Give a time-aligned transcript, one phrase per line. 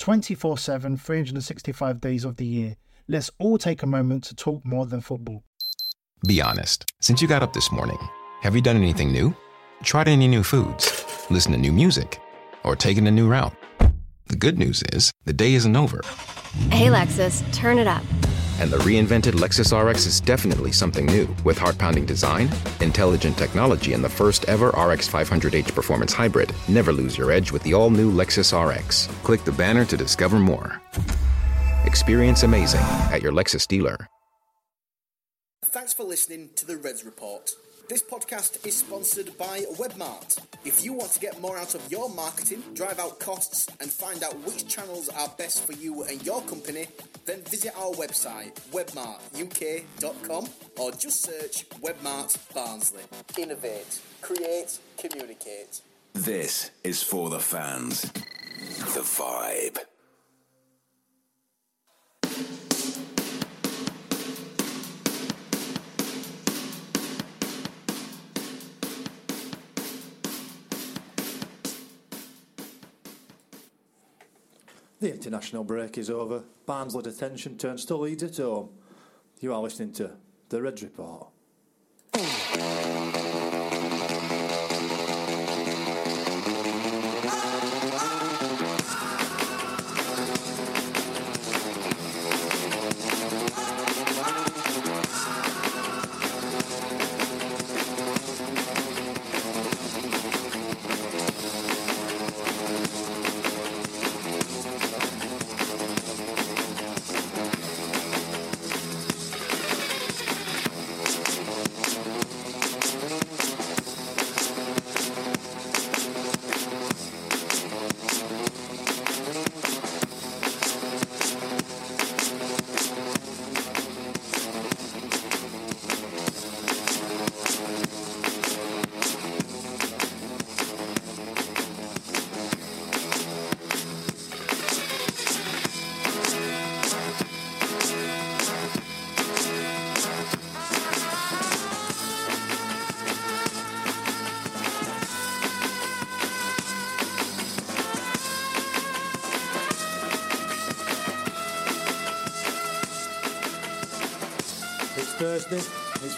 [0.00, 2.76] 24 7, 365 days of the year.
[3.06, 5.44] Let's all take a moment to talk more than football.
[6.26, 6.90] Be honest.
[7.00, 7.98] Since you got up this morning,
[8.40, 9.36] have you done anything new?
[9.82, 11.04] Tried any new foods?
[11.28, 12.18] Listened to new music?
[12.64, 13.54] Or taken a new route?
[14.26, 16.00] The good news is, the day isn't over.
[16.70, 18.02] Hey, Lexus, turn it up.
[18.60, 21.26] And the reinvented Lexus RX is definitely something new.
[21.44, 22.48] With heart pounding design,
[22.80, 26.52] intelligent technology, and the first ever RX 500h performance hybrid.
[26.68, 29.06] Never lose your edge with the all new Lexus RX.
[29.24, 30.80] Click the banner to discover more.
[31.84, 34.06] Experience amazing at your Lexus dealer.
[35.64, 37.50] Thanks for listening to the Reds Report.
[37.90, 40.38] This podcast is sponsored by Webmart.
[40.64, 44.22] If you want to get more out of your marketing, drive out costs, and find
[44.22, 46.86] out which channels are best for you and your company,
[47.26, 50.48] then visit our website, webmartuk.com,
[50.78, 53.02] or just search Webmart Barnsley.
[53.36, 55.80] Innovate, create, communicate.
[56.12, 58.02] This is for the fans.
[58.02, 59.78] The vibe.
[75.00, 76.44] The international break is over.
[76.66, 78.68] Barnsley attention turns to Leeds at home.
[79.40, 80.10] You are listening to
[80.50, 81.28] The Reds Report.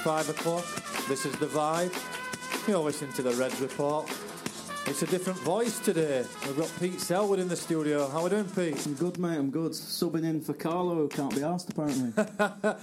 [0.02, 0.64] 5 o'clock.
[1.06, 1.94] This is The Vibe.
[2.66, 4.10] You're listening to The Reds Report.
[4.84, 6.24] It's a different voice today.
[6.44, 8.08] We've got Pete Selwood in the studio.
[8.08, 8.84] How are we doing, Pete?
[8.84, 9.38] I'm good, mate.
[9.38, 9.72] I'm good.
[9.72, 12.12] Subbing in for Carlo, who can't be asked apparently.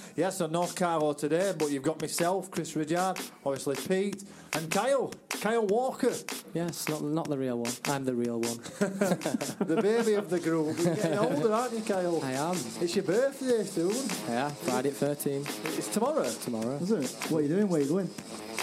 [0.16, 4.23] yes, so no Carlo today, but you've got myself, Chris Ridyard, obviously Pete,
[4.53, 5.14] and Kyle.
[5.41, 6.12] Kyle Walker,
[6.53, 7.72] Yes, not not the real one.
[7.85, 8.58] I'm the real one.
[8.79, 10.78] the baby of the group.
[10.79, 12.20] You're getting older, aren't you, Kyle?
[12.23, 12.58] I am.
[12.82, 13.94] It's your birthday soon.
[14.28, 15.46] Yeah, Friday at 13
[15.78, 16.29] It's tomorrow.
[16.44, 16.76] tomorrow.
[16.78, 17.32] Is it?
[17.32, 17.70] What are you doing?
[17.70, 18.09] Where are you going?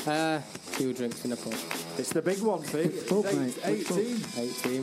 [0.06, 1.54] Uh, few drinks in a pub.
[1.98, 2.92] It's the big one, Pete.
[2.92, 3.54] Which pub, mate?
[3.66, 3.98] Which pub?
[3.98, 4.82] 18.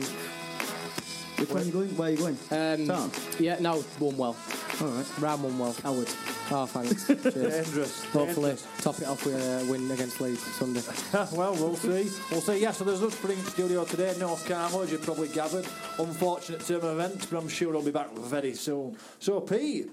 [1.36, 1.96] Which one are you going?
[1.96, 2.38] Where are you going?
[2.50, 3.10] Um, Town?
[3.38, 4.36] yeah, no, one well.
[4.80, 5.18] All right.
[5.18, 5.72] Round one well.
[5.82, 6.08] Howard.
[6.50, 7.06] Oh, thanks.
[7.06, 7.34] Cheers.
[7.64, 8.04] Dangerous.
[8.06, 10.82] Hopefully, top it off with a win against Leeds Sunday.
[11.32, 12.10] well, we'll see.
[12.30, 12.60] We'll see.
[12.60, 14.14] Yeah, so there's us putting in studio today.
[14.18, 15.66] North Carmel, as you probably gathered.
[15.98, 18.96] Unfortunate term of events, but I'm sure he'll be back very soon.
[19.18, 19.90] So, Pete,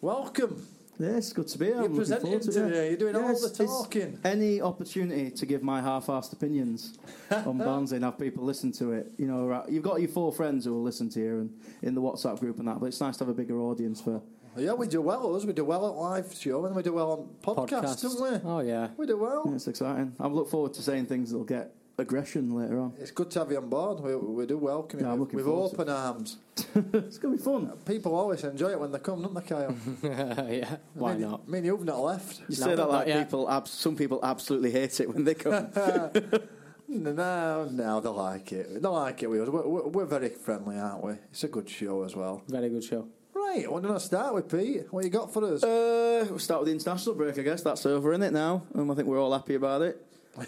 [0.00, 0.66] welcome.
[0.98, 1.74] It's good to be here.
[1.76, 2.52] You're I'm looking forward to it.
[2.52, 4.18] today, you're doing all Yes, the it's talking.
[4.24, 6.98] Any opportunity to give my half-assed opinions
[7.30, 9.10] on Barnsley and have people listen to it.
[9.18, 11.94] You know, right, you've got your four friends who will listen to you and in
[11.94, 14.22] the WhatsApp group and that, but it's nice to have a bigger audience for.
[14.56, 15.44] Yeah, we do well, us.
[15.44, 18.18] We do well at live show and we do well on podcasts, Podcast.
[18.20, 18.48] don't we?
[18.48, 18.88] Oh yeah.
[18.96, 19.50] We do well.
[19.52, 20.14] It's exciting.
[20.20, 22.94] I look forward to saying things that'll get aggression later on.
[22.98, 24.00] It's good to have you on board.
[24.00, 26.38] We, we do welcome you Yeah, I'm with, looking with to open arms.
[26.92, 27.72] it's gonna be fun.
[27.86, 29.74] People always enjoy it when they come, don't they, Kyle?
[30.02, 30.76] yeah.
[30.94, 31.42] Why I mean, not?
[31.46, 32.42] I mean, you've not left.
[32.48, 33.24] You say that like yet.
[33.24, 33.50] people.
[33.50, 35.70] Ab- some people absolutely hate it when they come.
[36.86, 38.82] No, no, they like it.
[38.82, 39.26] They like it.
[39.28, 41.14] We're, we're, we're very friendly, aren't we?
[41.30, 42.42] It's a good show as well.
[42.46, 43.08] Very good show.
[43.32, 44.92] Right, why don't I start with Pete?
[44.92, 45.64] What you got for us?
[45.64, 47.38] uh, we'll start with the international break.
[47.38, 48.62] I guess that's over, isn't it now?
[48.74, 50.04] And I think we're all happy about it.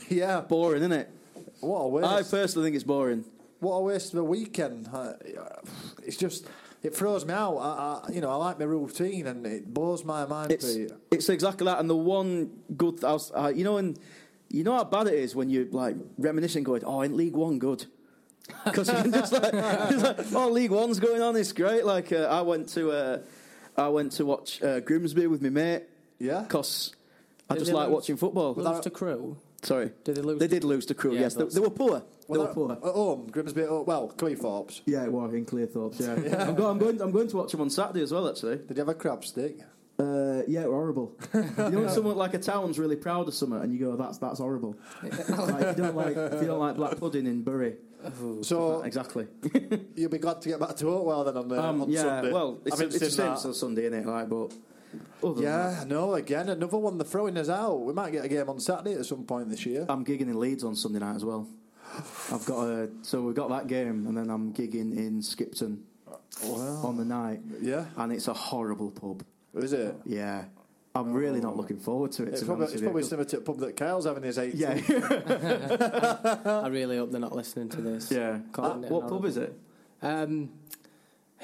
[0.08, 1.10] yeah, Boring, isn't it?
[1.60, 2.06] What a waste.
[2.08, 3.24] I personally think it's boring.
[3.60, 4.88] What a waste of a weekend.
[4.92, 5.14] Uh,
[6.04, 6.46] It's just,
[6.82, 7.56] it throws me out.
[7.56, 10.76] I, I, you know, I like my routine and it blows my mind, It's
[11.10, 11.78] it's exactly that.
[11.80, 13.98] And the one good, I was, uh, you know, and
[14.48, 17.58] you know how bad it is when you're like reminiscing, going, "Oh, in League One,
[17.58, 17.86] good."
[18.64, 21.34] Because you're just like, it's like, "Oh, League One's going on.
[21.34, 23.18] It's great." Like uh, I went to, uh,
[23.76, 25.82] I went to watch uh, Grimsby with my mate.
[26.20, 26.42] Yeah?
[26.42, 26.94] Because
[27.50, 28.54] I Did just like lose- watching football.
[28.54, 29.36] Lose to Crewe.
[29.62, 30.38] Sorry, Did they lose?
[30.38, 31.14] they did lose to Crewe.
[31.14, 32.02] Yeah, yes, they, that's- they were poor.
[32.28, 32.72] They were poor.
[32.72, 34.80] At home, Grimsby, oh, well, Cleethorpes.
[34.84, 36.00] Yeah, it was in Cleethorpes.
[36.30, 37.00] Yeah, I'm, go, I'm going.
[37.00, 38.28] I'm going to watch them on Saturday as well.
[38.28, 39.58] Actually, Did you have a crab stick?
[39.98, 41.16] uh, yeah, it were horrible.
[41.34, 44.18] you know, when someone like a town's really proud of something, and you go, "That's
[44.18, 45.28] that's horrible." like, if
[45.78, 47.76] you don't like if you don't like black pudding in Bury.
[48.42, 49.26] So Exactly.
[49.96, 52.02] you'll be glad to get back to Oakwell then on, the, Um, on yeah.
[52.02, 52.32] Sunday.
[52.32, 53.44] Well, it's, Having it's the seen same that.
[53.46, 54.06] as Sunday, isn't it?
[54.06, 54.52] Like, but
[55.36, 56.98] Yeah, no, Again, another one.
[56.98, 57.76] They're throwing us out.
[57.82, 59.86] We might get a game on Saturday at some point this year.
[59.88, 61.48] I'm gigging in Leeds on Sunday night as well.
[62.32, 65.82] I've got a so we've got that game, and then I'm gigging in Skipton
[66.42, 69.24] on the night, Yeah, and it's a horrible pub.
[69.54, 69.94] is it?
[70.04, 70.44] Yeah,
[70.94, 72.30] I'm really not looking forward to it.
[72.30, 74.22] It's to be probably, honest it's with probably similar to the pub that Kyle's having
[74.22, 74.54] his eight.
[74.54, 74.74] Yeah,
[76.64, 78.10] I really hope they're not listening to this.
[78.10, 78.38] yeah.
[78.52, 79.58] Calling it what an pub is it?
[80.02, 80.50] Um,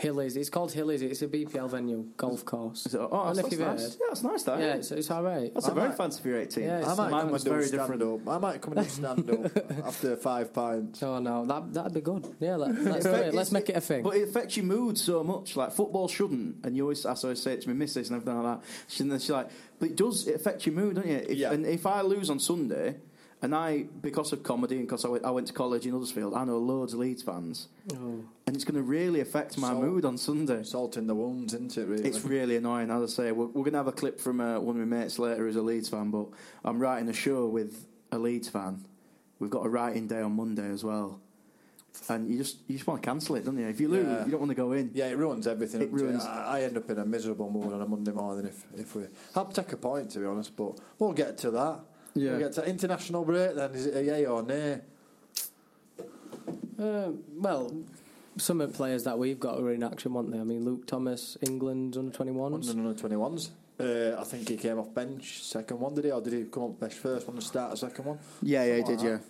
[0.02, 0.36] Hillies.
[0.36, 1.00] It's called Hillies.
[1.02, 2.86] It's a BPL venue, golf course.
[2.86, 3.00] Is it?
[3.00, 3.80] Oh, I that's, don't know if that's you've nice.
[3.82, 3.90] heard.
[4.00, 4.42] Yeah, that's nice.
[4.42, 5.54] That Yeah, yeah, it's, it's all right.
[5.54, 6.64] that's I a very might- fancy for your 18.
[6.64, 8.02] Yeah, I it's might Mine come was very stand different.
[8.26, 8.28] up.
[8.34, 11.02] I might come and stand up after five pints.
[11.02, 12.26] Oh no, that that'd be good.
[12.40, 13.32] Yeah, let, let's do it.
[13.34, 14.02] Let's make it a thing.
[14.02, 15.56] But it affects your mood so much.
[15.56, 18.42] Like football shouldn't, and you always, I always say it to my missus and everything
[18.42, 18.66] like that.
[18.88, 19.48] She, and then she's like,
[19.78, 20.26] but it does.
[20.26, 21.16] It affects your mood, don't you?
[21.28, 21.52] If, Yeah.
[21.52, 22.96] And if I lose on Sunday,
[23.42, 26.32] and I, because of comedy and because I went, I went to college in Huddersfield,
[26.34, 28.24] I know loads of Leeds fans, Oh.
[28.46, 30.62] and it's going to really affect my So- mood on Sunday.
[30.62, 31.86] Salt in the wounds, isn't it?
[31.86, 32.04] Really.
[32.08, 32.90] It's really annoying.
[32.90, 34.98] As I say, we're, we're going to have a clip from uh, one of my
[34.98, 36.26] mates later who's a Leeds fan, but
[36.64, 38.84] I'm writing a show with a Leeds fan.
[39.38, 41.20] We've got a writing day on Monday as well.
[42.08, 43.66] And you just you just want to cancel it, don't you?
[43.68, 44.24] If you lose, Yeah.
[44.24, 44.92] you don't want to go in.
[44.94, 45.82] yeah, it ruins everything.
[45.82, 48.64] It ruins- I, I end up in a miserable mood on a Monday morning if
[48.80, 49.02] if we.
[49.36, 51.80] I'll take a point to be honest, but we'll get to that.
[52.14, 52.32] Yeah.
[52.32, 53.70] We'll get to international break then.
[53.72, 54.80] Is it a yay or nay?
[56.78, 57.72] Uh, well,
[58.36, 60.38] some of the players that we've got are in action, weren't they?
[60.38, 62.70] I mean, Luke Thomas, England under twenty ones.
[62.70, 63.50] Under twenty ones.
[63.80, 66.10] Uh, I think he came off bench second one, did he?
[66.10, 68.18] Or did he come off bench first one and start a second one?
[68.42, 69.22] Yeah, yeah, he Something did,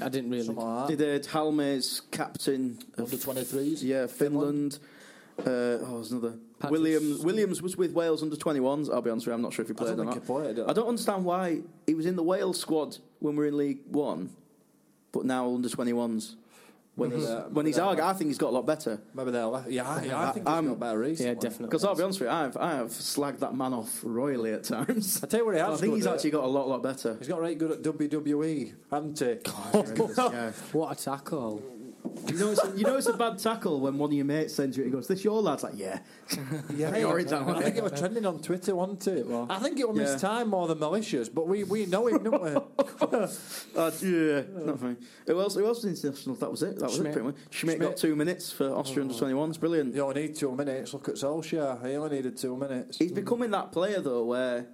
[0.00, 0.04] yeah.
[0.04, 0.48] I didn't really.
[0.48, 0.88] Like.
[0.88, 3.82] Did uh, Halmes captain of Under 23s?
[3.82, 4.78] Yeah, Finland.
[5.38, 6.34] Uh, oh, there's another.
[6.58, 8.92] Patrick Williams Williams was with Wales under 21s.
[8.92, 10.28] I'll be honest with you, I'm not sure if he I played don't or think
[10.28, 10.38] not.
[10.44, 10.68] he played.
[10.68, 13.80] I don't understand why he was in the Wales squad when we are in League
[13.90, 14.30] One,
[15.12, 16.34] but now under 21s.
[16.96, 17.84] When he's, Yeah, when he's yeah.
[17.84, 19.00] Arg, I think he's got a lot better.
[19.14, 19.42] Maybe they're.
[19.68, 21.30] Yeah, I- yeah, I think I'm- he's got better recently.
[21.32, 21.66] Yeah, definitely.
[21.66, 24.64] Because I'll be honest with you, I've, I have slagged that man off royally at
[24.64, 25.20] times.
[25.22, 26.14] I tell you what he has I think he's there.
[26.14, 27.14] actually got a lot, lot better.
[27.20, 29.36] He's got right good at WWE, hasn't he?
[30.18, 30.50] yeah.
[30.72, 31.62] What a tackle!
[32.26, 34.54] You know, it's a, you know, it's a bad tackle when one of your mates
[34.54, 34.84] sends you.
[34.84, 35.98] He goes, "This your lad's like, yeah,
[36.74, 37.42] Yeah, Hey, orange that.
[37.42, 39.26] I think it was trending on Twitter, wasn't it?
[39.50, 40.12] I think it was Yeah.
[40.12, 42.50] his time more than malicious, but we, we know him, don't we?
[43.76, 44.96] Uh, yeah, nothing.
[45.26, 45.54] Who else?
[45.54, 46.34] Who else was international?
[46.36, 46.76] That was it.
[46.78, 47.06] That was Schmidt.
[47.08, 47.12] it.
[47.12, 47.36] Pretty much.
[47.50, 49.58] Schmidt, got two minutes for Austria under 21s.
[49.60, 49.94] Brilliant.
[49.94, 50.92] you only need two minutes.
[50.94, 51.86] Look at Solskjaer.
[51.86, 52.98] He only needed two minutes.
[52.98, 54.66] He's becoming that player though, where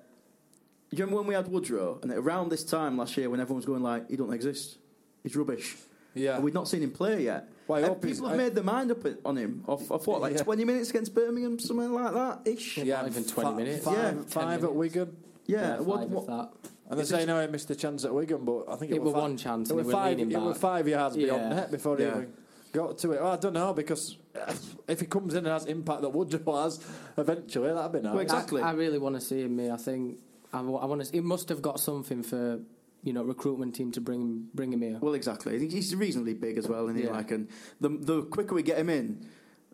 [0.90, 3.66] you remember when we had Woodrow, and around this time last year, when everyone was
[3.66, 4.78] going like, "He don't exist.
[5.22, 5.76] He's rubbish."
[6.14, 6.36] Yeah.
[6.36, 7.48] And we'd not seen him play yet.
[7.66, 9.64] Well, And people have I- made their mind up on him.
[9.66, 10.42] Off, off what, like Yeah.
[10.42, 12.78] 20 minutes against Birmingham, something like that ish.
[12.78, 13.84] yeah, Not even 20 fi- minutes.
[13.84, 14.22] Five, Yeah.
[14.28, 15.16] five 10 at Wigan.
[15.46, 16.50] Yeah, Yeah, what, five what, that.
[16.90, 19.02] And they say now he missed a chance at Wigan, but I think it, It
[19.02, 20.18] were were one chance It and were five.
[20.18, 20.56] It were back.
[20.56, 21.48] five yards beyond Yeah.
[21.54, 22.32] net before he even
[22.72, 23.20] got to it.
[23.22, 24.18] Well, I don't know because
[24.88, 26.78] if he comes in and has impact that Woodrow has,
[27.16, 28.12] eventually that'd be nice.
[28.12, 28.60] Well, exactly.
[28.62, 29.56] I, I really want to see him.
[29.56, 30.18] Me, I think
[30.52, 31.10] I, want to.
[31.10, 32.60] He must have got something for
[33.04, 34.98] you know recruitment team to bring him bring him here.
[35.00, 35.68] Well, exactly.
[35.68, 37.12] He's reasonably big as well, and he Yeah.
[37.12, 37.48] like, and
[37.80, 39.26] the the quicker we get him in,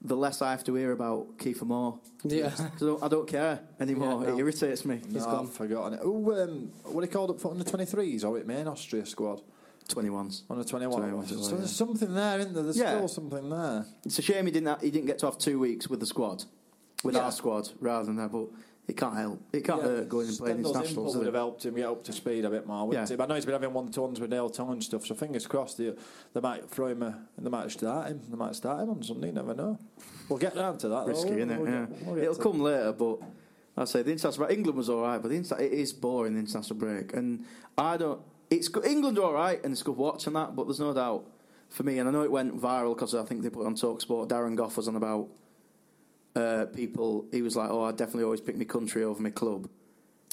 [0.03, 2.01] the less I have to hear about Kieffer Moore.
[2.25, 2.51] Yeah.
[2.79, 4.23] So I don't care anymore.
[4.23, 4.37] Yeah, no.
[4.37, 5.01] It irritates me.
[5.09, 6.01] No, I've forgotten it.
[6.03, 9.43] Oh, um, what are they called up for under 23s or it main Austria squad?
[9.89, 10.43] 21s.
[10.49, 11.03] Under 21.
[11.03, 11.57] 21s, so yeah.
[11.59, 12.63] there's something there, isn't there?
[12.63, 12.95] There's Yeah.
[12.97, 13.85] still something there.
[14.05, 14.69] It's a shame he didn't.
[14.69, 16.45] Have, he didn't get to have two weeks with the squad,
[17.03, 17.23] with Yeah.
[17.25, 18.31] our squad, rather than that.
[18.31, 18.49] But
[18.91, 19.41] it can't help.
[19.53, 21.17] It can't hurt going and playing internationals.
[21.17, 22.93] would have helped him get up to speed a bit more.
[22.93, 23.05] Yeah.
[23.05, 23.17] it?
[23.17, 25.07] But I know he's been having one-to-ones with Neil Tongue and stuff.
[25.07, 25.95] So fingers crossed, they,
[26.35, 27.05] they might throw him.
[27.05, 28.21] A, they might start him.
[28.29, 29.29] They might start him on Sunday.
[29.29, 29.79] You never know.
[30.29, 31.07] We'll get round to that.
[31.07, 31.61] Risky, isn't it?
[31.61, 31.87] We'll yeah.
[31.87, 33.19] get- we'll get It'll come later, but
[33.77, 34.59] I say the international break.
[34.59, 36.35] England was all right, but the inter- it is boring.
[36.35, 37.45] The international break, and
[37.79, 38.21] I don't.
[38.51, 38.85] It's good.
[38.85, 40.57] England are all right, and it's good watching that.
[40.57, 41.25] But there's no doubt
[41.69, 43.77] for me, and I know it went viral because I think they put it on
[43.77, 44.29] Talksport.
[44.29, 45.29] Darren Gough was on about
[46.37, 47.27] uh, people.
[47.33, 49.69] He was like, "Oh, I definitely always pick my country over my club."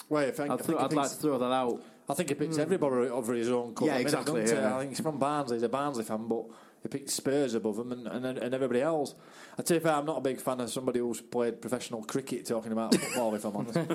[0.10, 1.84] Well, I think, I'd, I I'd like to throw that out.
[2.10, 3.88] I think he picks everybody over his own club.
[3.88, 4.76] Yeah, I mean, exactly, doesn't yeah.
[4.76, 5.58] I think he's from Barnsley.
[5.58, 6.46] He's a Barnsley fan, but
[6.82, 9.14] he picked Spurs above him and, and, and everybody else.
[9.60, 12.46] I tell you, fair, I'm not a big fan of somebody who's played professional cricket
[12.46, 13.36] talking about football.
[13.36, 13.74] if I'm honest,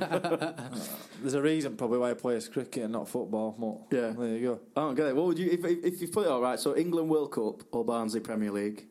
[1.22, 3.56] there's a reason probably why he plays cricket and not football.
[3.58, 4.10] But Yeah.
[4.10, 4.60] there you go.
[4.76, 5.16] I don't get it.
[5.16, 6.60] What would you if if, if you put it all right?
[6.60, 8.88] So England World Cup or Barnsley Premier League?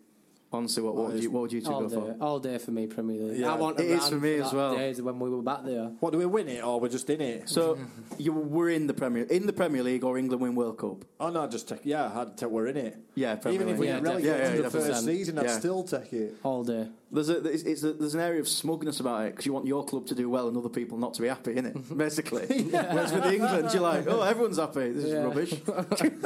[0.53, 2.17] Honestly, what, what would you what would you two all go day, for?
[2.23, 3.39] all day for me, Premier League.
[3.39, 3.53] Yeah.
[3.53, 4.75] I want It is for me as well.
[4.75, 5.85] Days when we were back there.
[6.01, 7.47] What do we win it or we're just in it?
[7.47, 7.77] So
[8.17, 11.05] you were in the Premier in the Premier League or England win World Cup?
[11.21, 12.11] Oh no, just take yeah.
[12.13, 12.97] I'd take we're in it.
[13.15, 14.57] Yeah, Premier Even if we Yeah, get relegated definitely.
[14.57, 15.59] to Yeah, the first season, I'd Yeah.
[15.59, 16.35] still take it.
[16.43, 16.87] All day.
[17.13, 19.65] There's a it's, it's a, there's an area of smugness about it because you want
[19.67, 22.45] your club to do well and other people not to be happy, in it Basically.
[22.63, 24.91] Whereas with England, you're like, oh, everyone's happy.
[24.91, 25.23] This is Yeah.
[25.23, 25.51] rubbish.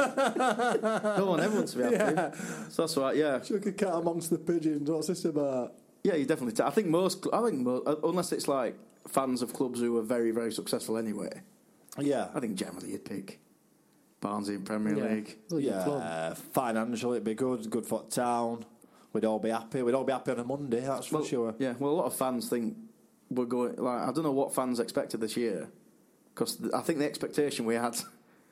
[0.05, 2.37] Don't want everyone to be happy.
[2.69, 3.15] So that's right.
[3.15, 4.89] Yeah, Chuck a cat amongst the pigeons.
[4.89, 5.73] What's this about?
[6.03, 6.15] yeah.
[6.15, 6.53] You definitely.
[6.53, 7.25] T- I think most.
[7.33, 8.75] I think mo- uh, unless it's like
[9.07, 11.41] fans of clubs who are very very successful anyway.
[11.99, 13.39] Yeah, I think generally you'd pick
[14.21, 15.03] Barnsley in Premier Yeah.
[15.13, 15.37] League.
[15.49, 15.83] Look at your yeah.
[15.83, 16.37] club.
[16.53, 17.69] Financially, it'd be good.
[17.69, 18.65] Good for town.
[19.15, 19.81] We'd all be happy.
[19.81, 20.81] We'd all be happy on a Monday.
[20.81, 21.55] That's for Well, sure.
[21.57, 22.75] Yeah, well, a lot of fans think
[23.29, 23.77] we're going.
[23.77, 25.69] Like, I don't know what fans expected this year
[26.33, 27.97] because I think the expectation we had.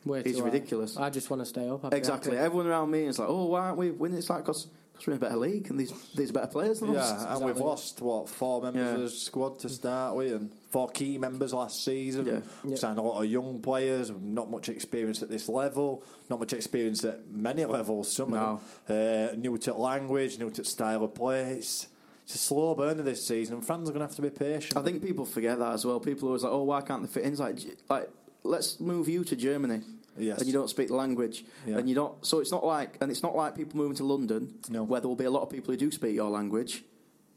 [0.06, 0.46] Way It's too high.
[0.52, 0.96] ridiculous.
[0.96, 1.84] I just want to stay up.
[1.84, 2.38] I'd Exactly.
[2.38, 4.68] Everyone around me is like, "Oh, why aren't we winning?" It's like because
[5.06, 7.12] we're in a better league and these these are better players than us.
[7.24, 8.94] Yeah, and we've lost what four members Yeah.
[8.96, 12.26] of the squad to start with, and four key members last season.
[12.26, 12.40] Yeah.
[12.64, 16.54] We've Signed a lot of young players, not much experience at this level, not much
[16.54, 18.12] experience at many levels.
[18.12, 18.38] Some No.
[18.38, 21.54] of them uh, new to language, new to style of play.
[21.58, 21.88] It's,
[22.24, 24.78] it's a slow burner this season, and fans are going to have to be patient.
[24.78, 26.00] I think people forget that as well.
[26.00, 27.58] People are always like, "Oh, why can't they fit in?" It's like,
[27.90, 28.10] like
[28.44, 29.82] let's move you to Germany.
[30.18, 30.38] Yes.
[30.40, 31.78] And you don't speak the language, Yeah.
[31.78, 32.24] and you don't.
[32.26, 34.84] So it's not like, and it's not like people moving to London, No.
[34.84, 36.84] where there will be a lot of people who do speak your language.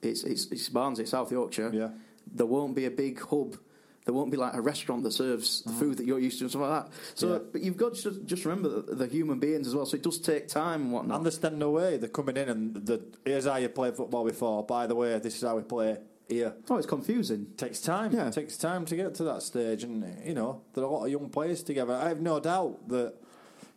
[0.03, 1.71] It's it's, it's Barnsley, South Yorkshire.
[1.73, 1.91] Yeah.
[2.33, 3.57] There won't be a big hub.
[4.05, 6.51] There won't be like a restaurant that serves the food that you're used to and
[6.51, 6.93] stuff like that.
[7.17, 7.33] So.
[7.33, 7.39] Yeah.
[7.51, 9.85] but you've got to just, remember that the human beings as well.
[9.85, 11.17] So it does take time and whatnot.
[11.19, 14.65] Understand the way they're coming in, and the, here's how you play football before.
[14.65, 16.55] By the way, this is how we play here.
[16.69, 17.47] oh, it's confusing.
[17.57, 18.13] takes time.
[18.13, 18.31] Yeah.
[18.31, 21.11] Takes time to get to that stage, and you know there are a lot of
[21.11, 21.95] young players together.
[21.95, 23.15] I have no doubt that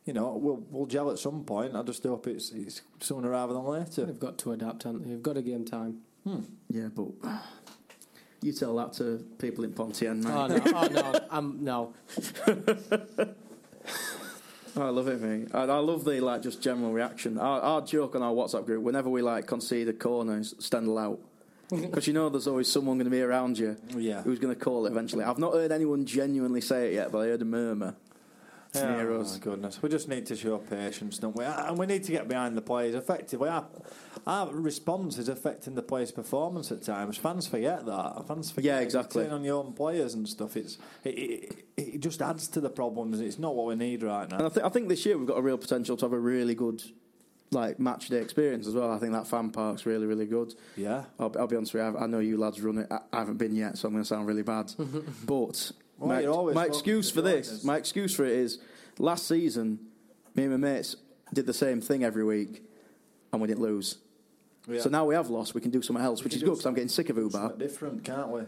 [0.05, 1.75] you know we'll we'll gel at some point.
[1.75, 4.05] I just hope it's, it's sooner rather than later.
[4.05, 5.09] They've got to adapt, haven't they?
[5.09, 5.99] They've got to give 'em time.
[6.23, 6.41] Hmm.
[6.69, 7.07] Yeah, but
[8.41, 10.25] you tell that to people in Pontian.
[10.25, 10.61] Oh no!
[10.75, 11.19] Oh no!
[11.29, 11.93] I'm no.
[14.77, 15.47] Oh, I love it, mate.
[15.53, 17.37] I, I love the like just general reaction.
[17.37, 20.97] Our, our joke on our WhatsApp group whenever we like concede a corner, is Stendel
[20.97, 21.19] out.
[21.81, 24.21] Because you know there's always someone going to be around you oh, Yeah.
[24.23, 25.23] who's going to call it eventually.
[25.23, 27.95] I've not heard anyone genuinely say it yet, but I heard a murmur
[28.73, 29.33] near Oh, us.
[29.33, 29.81] my goodness.
[29.81, 31.43] We just need to show patience, don't we?
[31.45, 33.49] And we need to get behind the players effectively.
[33.49, 33.65] Our,
[34.27, 37.17] our response is affecting the players' performance at times.
[37.17, 38.27] Fans forget that.
[38.27, 39.27] Fans forget Yeah, exactly.
[39.27, 40.55] on your own players and stuff.
[40.57, 43.19] It's it, it, it just adds to the problems.
[43.21, 44.37] It's not what we need right now.
[44.37, 44.45] And.
[44.45, 46.53] I, th- I think this year we've got a real potential to have a really
[46.55, 46.83] good
[47.51, 48.91] like match day experience as well.
[48.91, 50.53] I think that fan park's really, really good.
[50.75, 51.03] Yeah.
[51.19, 52.87] I'll, I'll be honest with you, I've, I know you lads run it.
[52.91, 54.71] I, I haven't been yet, so I'm going to sound really bad.
[55.25, 58.59] but Well, my, you're my excuse to for join this, my excuse for it is,
[58.97, 59.79] last season,
[60.35, 60.95] me and my mates
[61.33, 62.63] did the same thing every week,
[63.31, 63.97] and we didn't lose.
[64.67, 64.81] Yeah.
[64.81, 65.55] So now we have lost.
[65.55, 67.55] We can do something else, which is good because I'm getting sick of Uber.
[67.57, 68.41] Different, can't we?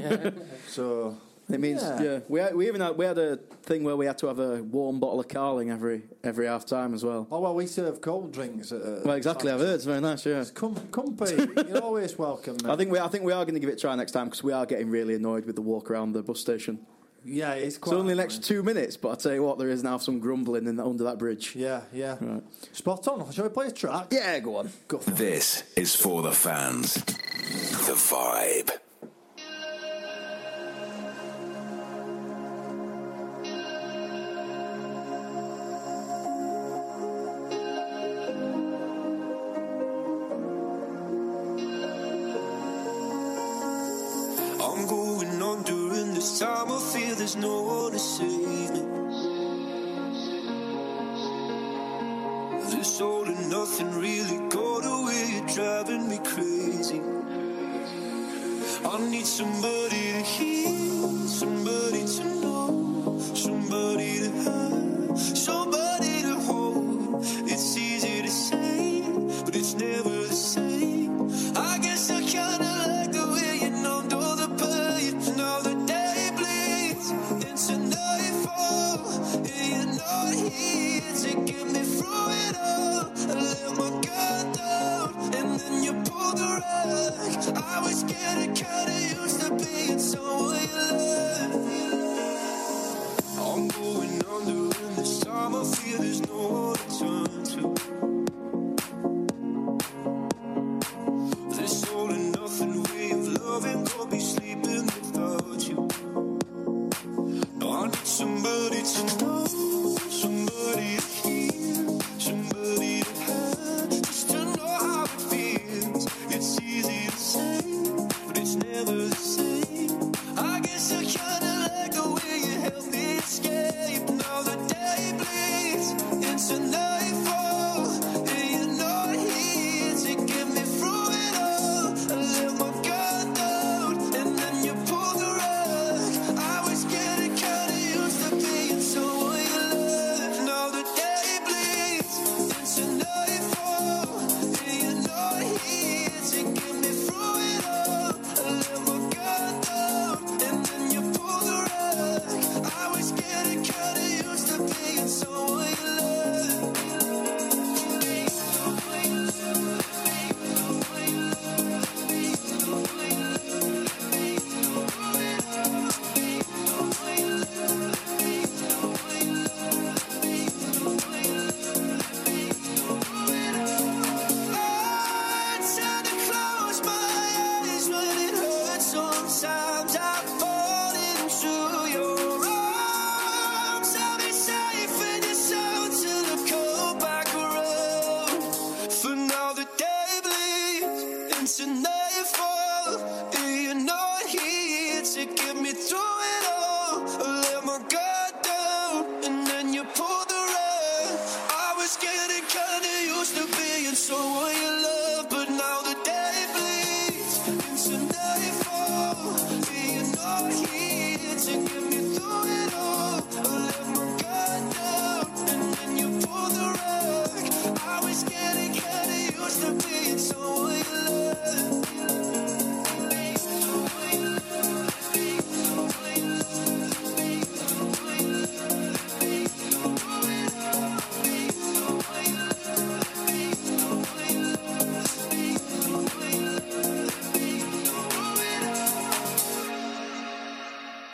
[0.66, 1.16] so
[1.52, 2.02] It means Yeah.
[2.02, 2.18] yeah.
[2.28, 4.62] We had, we even had, we had a thing where we had to have a
[4.62, 7.26] warm bottle of Carling every every half time as well.
[7.30, 8.72] Oh well, we serve cold drinks.
[8.72, 9.50] At, uh, Well, exactly.
[9.50, 10.24] I've heard it's very nice.
[10.26, 10.40] Yeah.
[10.40, 11.48] it's come, Pete.
[11.68, 12.56] You're always welcome.
[12.62, 12.70] Mate.
[12.72, 14.26] I think we I think we are going to give it a try next time
[14.26, 16.78] because we are getting really annoyed with the walk around the bus station.
[17.24, 19.82] yeah, it's It's only the next two minutes, but I tell you what, there is
[19.82, 21.54] now some grumbling in the, under that bridge.
[21.54, 22.16] Yeah, yeah.
[22.20, 22.42] Right.
[22.72, 23.30] Spot on.
[23.32, 24.06] Shall we play a track?
[24.10, 24.70] Yeah, go on.
[24.88, 25.10] Go for.
[25.10, 26.94] This is for the fans.
[26.94, 28.70] The vibe.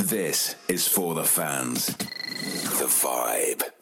[0.08, 1.86] This is for the fans.
[1.86, 3.75] The Vibe.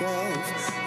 [0.00, 0.77] yourself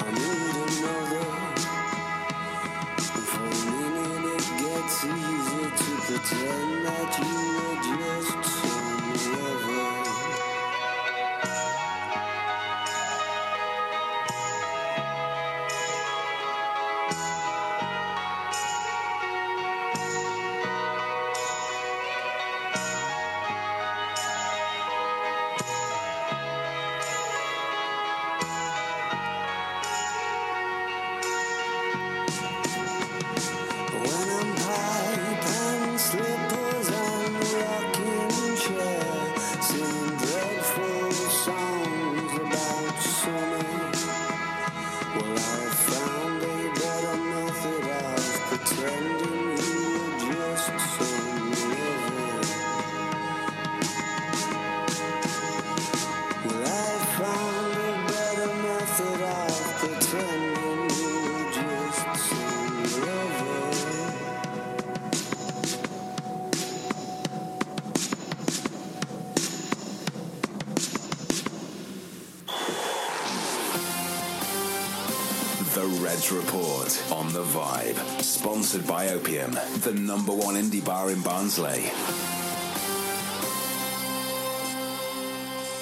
[78.72, 81.92] Sponsored by Opium, the number one indie bar in Barnsley.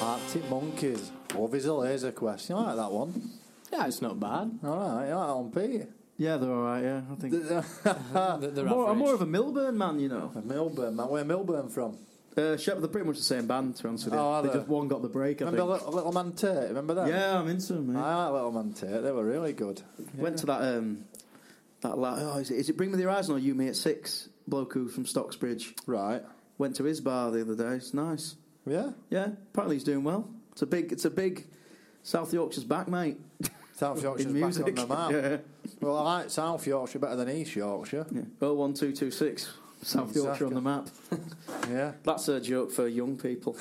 [0.02, 1.12] Arctic Monkeys.
[1.36, 2.49] Love is a laser quest.
[2.49, 3.30] You like that one?
[3.71, 4.58] Yeah, it's not bad.
[4.63, 5.88] All right, you like that one, Pete?
[6.17, 6.82] Yeah, they're all right.
[6.84, 7.34] Yeah, I think.
[7.47, 10.32] They're- they're I'm more, I'm more of a Milburn man, you know.
[10.43, 11.10] Milburn, man.
[11.10, 11.95] Where Milburn from?
[12.36, 14.19] Uh, Shep, they're pretty much the same band, to be honest with you.
[14.19, 14.56] Oh, they they?
[14.56, 15.43] just one got the break.
[15.43, 15.86] I Remember think.
[15.88, 16.69] Little, Little Man Tate?
[16.69, 17.08] Remember that?
[17.08, 17.93] Yeah, I'm into them.
[17.93, 17.99] Mate.
[17.99, 19.04] I like Little Man Tate.
[19.04, 19.80] They were really good.
[20.15, 21.06] Went to that um,
[21.82, 23.76] that la- oh, is it, is it Bring Me the Horizon or You Me at
[23.76, 24.30] Six?
[24.48, 25.74] Bloke from Stocksbridge.
[25.86, 26.22] Right.
[26.58, 27.76] Went to his bar the other day.
[27.76, 28.36] It's nice.
[28.65, 28.92] Yeah.
[29.10, 29.28] Yeah.
[29.54, 30.28] Apparently he's doing well.
[30.52, 30.92] It's a big.
[30.92, 31.46] It's a big.
[32.04, 33.18] South Yorkshire's back, mate.
[33.74, 35.12] South Yorkshire's back on the map.
[35.12, 35.38] Yeah.
[35.82, 38.08] Well, I like South Yorkshire better than East Yorkshire.
[38.12, 38.22] Yeah.
[38.42, 39.54] Oh one two two six.
[39.82, 40.89] South Yorkshire on the map.
[41.70, 41.94] Yeah.
[42.04, 43.56] That's a joke for young people.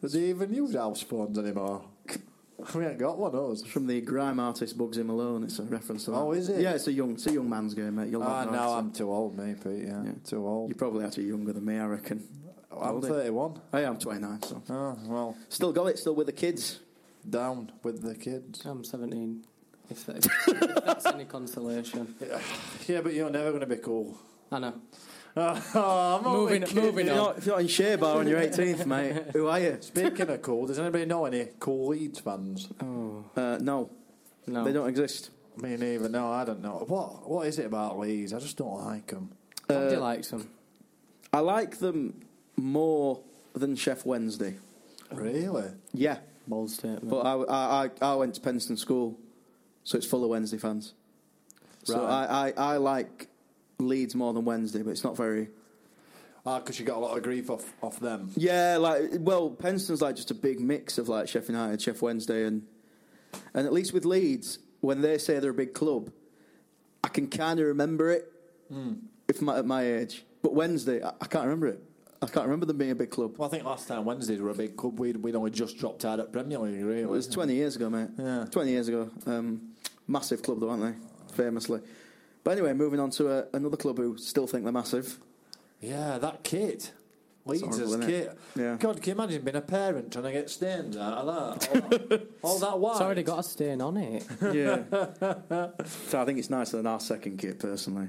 [0.00, 1.82] Does he even use house phones anymore?
[2.74, 3.62] We ain't got one, us.
[3.64, 5.44] From the grime artist Bugzy Malone.
[5.44, 6.16] It's a reference to that.
[6.18, 6.60] Oh, is it?
[6.60, 8.08] Yeah, it's a young, it's a young man's game, mate.
[8.10, 8.76] You'll Ah, have no, accent.
[8.78, 9.86] I'm too old, me, Pete.
[9.86, 10.12] Yeah, Yeah.
[10.24, 10.68] too old.
[10.70, 12.22] You're probably actually younger than me, I reckon.
[12.70, 13.08] I'm Old, eh?
[13.08, 13.60] 31.
[13.72, 15.98] I am 29, so Oh, well, still got it.
[15.98, 16.80] Still with the kids.
[17.28, 18.64] down with the kids.
[18.64, 19.44] I'm 17.
[19.90, 22.14] If, that, if that's any consolation.
[22.86, 24.18] Yeah, but you're never going to be cool.
[24.52, 24.74] I know.
[25.36, 26.84] Oh, I'm only Moving, kidding.
[26.84, 27.26] moving If you're, on.
[27.28, 29.76] not, if you're not in Shea Bar on your 18th, mate, who are you?
[29.80, 32.68] Speaking of cool, does anybody know any cool Leeds fans?
[32.82, 33.90] Oh, Uh, no,
[34.46, 34.64] no.
[34.64, 35.30] they don't exist.
[35.56, 36.08] Me neither.
[36.08, 36.84] No, I don't know.
[36.88, 38.32] What What is it about Leeds?
[38.32, 39.30] I just don't like them.
[39.68, 40.48] Andy Uh, likes them.
[41.32, 42.20] I like them
[42.56, 43.20] more
[43.54, 44.56] than Sheff Wednesday.
[45.12, 45.70] Really?
[45.92, 47.10] Yeah, Bold statement.
[47.10, 49.18] but I, I, I, I went to Penistone School,
[49.84, 50.94] so it's full of Wednesday fans.
[51.84, 52.26] So Right.
[52.26, 53.27] I, I, I like
[53.78, 55.48] Leeds more than Wednesday, but it's not very.
[56.46, 58.30] Ah, because you got a lot of grief off off them.
[58.36, 62.44] Yeah, like well, Penistone's like just a big mix of like Sheff United, Sheff Wednesday,
[62.44, 62.66] and
[63.54, 66.10] and at least with Leeds, when they say they're a big club,
[67.04, 68.32] I can kind of remember it
[69.28, 70.24] if my, at my age.
[70.42, 71.82] But Wednesday, I, I can't remember it.
[72.20, 73.36] I can't remember them being a big club.
[73.38, 74.98] Well, I think last time Wednesdays were a big club.
[74.98, 77.02] We'd, we'd only just dropped out at Premier League, really.
[77.02, 78.08] It was 20 years ago, mate.
[78.18, 78.44] Yeah.
[78.50, 79.08] 20 years ago.
[79.26, 79.74] Um,
[80.08, 81.34] massive club, though, aren't they?
[81.36, 81.80] Famously.
[82.48, 85.18] But anyway, moving on to uh, another club who still think they're massive.
[85.82, 86.92] Yeah, that kit.
[87.44, 88.38] Leeds' horrible, isn't kit.
[88.56, 88.76] Yeah.
[88.80, 91.68] God, can you imagine being a parent trying to get stains out of that?
[91.82, 92.92] All that, all that white.
[92.92, 94.26] It's already got a stain on it.
[94.54, 94.78] Yeah.
[95.84, 98.08] so I think it's nicer than our second kit, personally.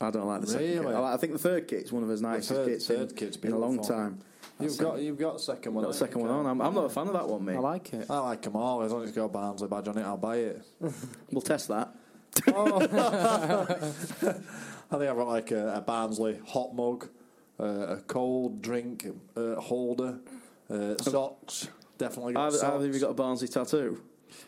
[0.00, 0.80] I don't like the second kit.
[0.80, 0.94] Really?
[0.96, 3.10] I, like- I think the third kit is one of his nicest third- kits third
[3.10, 4.18] in, kit's in a long time.
[4.58, 5.84] You've got you've got a second one.
[5.84, 6.46] Got the second one on.
[6.46, 7.54] I'm, I'm not a fan of that one, mate.
[7.54, 8.06] I like it.
[8.10, 8.82] I like them all.
[8.82, 10.62] As long as it's got a Barnsley badge on it, I'll buy it.
[11.30, 11.94] We'll test that.
[14.90, 17.08] I think I've got like a, a Barnsley hot mug,
[17.60, 20.18] uh, a cold drink uh, holder,
[20.70, 21.68] uh, socks.
[21.98, 22.84] Definitely got Have, socks.
[22.84, 24.00] have you got a Barnsley tattoo?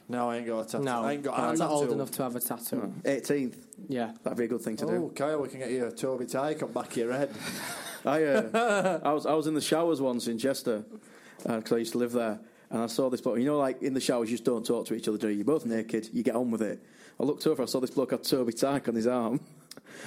[0.08, 0.84] No, I ain't got a tattoo.
[0.84, 2.92] No, I ain't got I'm a not old enough to have a tattoo.
[3.04, 3.56] 18th.
[3.88, 4.12] Yeah.
[4.22, 4.92] That'd be a good thing to do.
[4.92, 5.14] Oh, do.
[5.14, 7.30] Kyle, we can get you a Toby Tyke on back of your head.
[8.04, 10.84] I, uh, I was I was in the showers once in Chester
[11.42, 12.40] because I used to live there,
[12.70, 13.38] and I saw this bloke.
[13.38, 15.18] You know, like in the showers, you just don't talk to each other.
[15.18, 15.36] Do you?
[15.36, 16.08] You're both naked.
[16.12, 16.82] You get on with it.
[17.20, 17.62] I looked over.
[17.62, 19.40] I saw this bloke had Toby Tyke on his arm.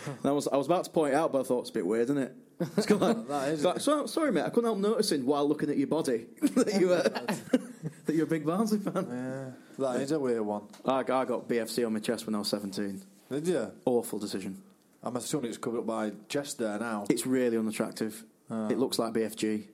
[0.06, 1.74] And I was I was about to point it out, but I thought it's a
[1.74, 2.36] bit weird, isn't it?
[2.78, 4.42] It's kind of like, That is like, so, sorry, mate.
[4.42, 7.04] I couldn't help noticing while looking at your body that you uh,
[8.06, 9.08] that you're a big Barnsley fan.
[9.78, 10.64] Yeah, that is a weird one.
[10.84, 13.02] I, I got BFC on my chest when I was 17.
[13.30, 13.72] Did you?
[13.86, 14.62] Awful decision.
[15.04, 16.12] I'm assuming it's covered up by
[16.58, 17.06] there now.
[17.10, 18.24] It's really unattractive.
[18.50, 18.70] Oh.
[18.70, 19.66] It looks like BFG.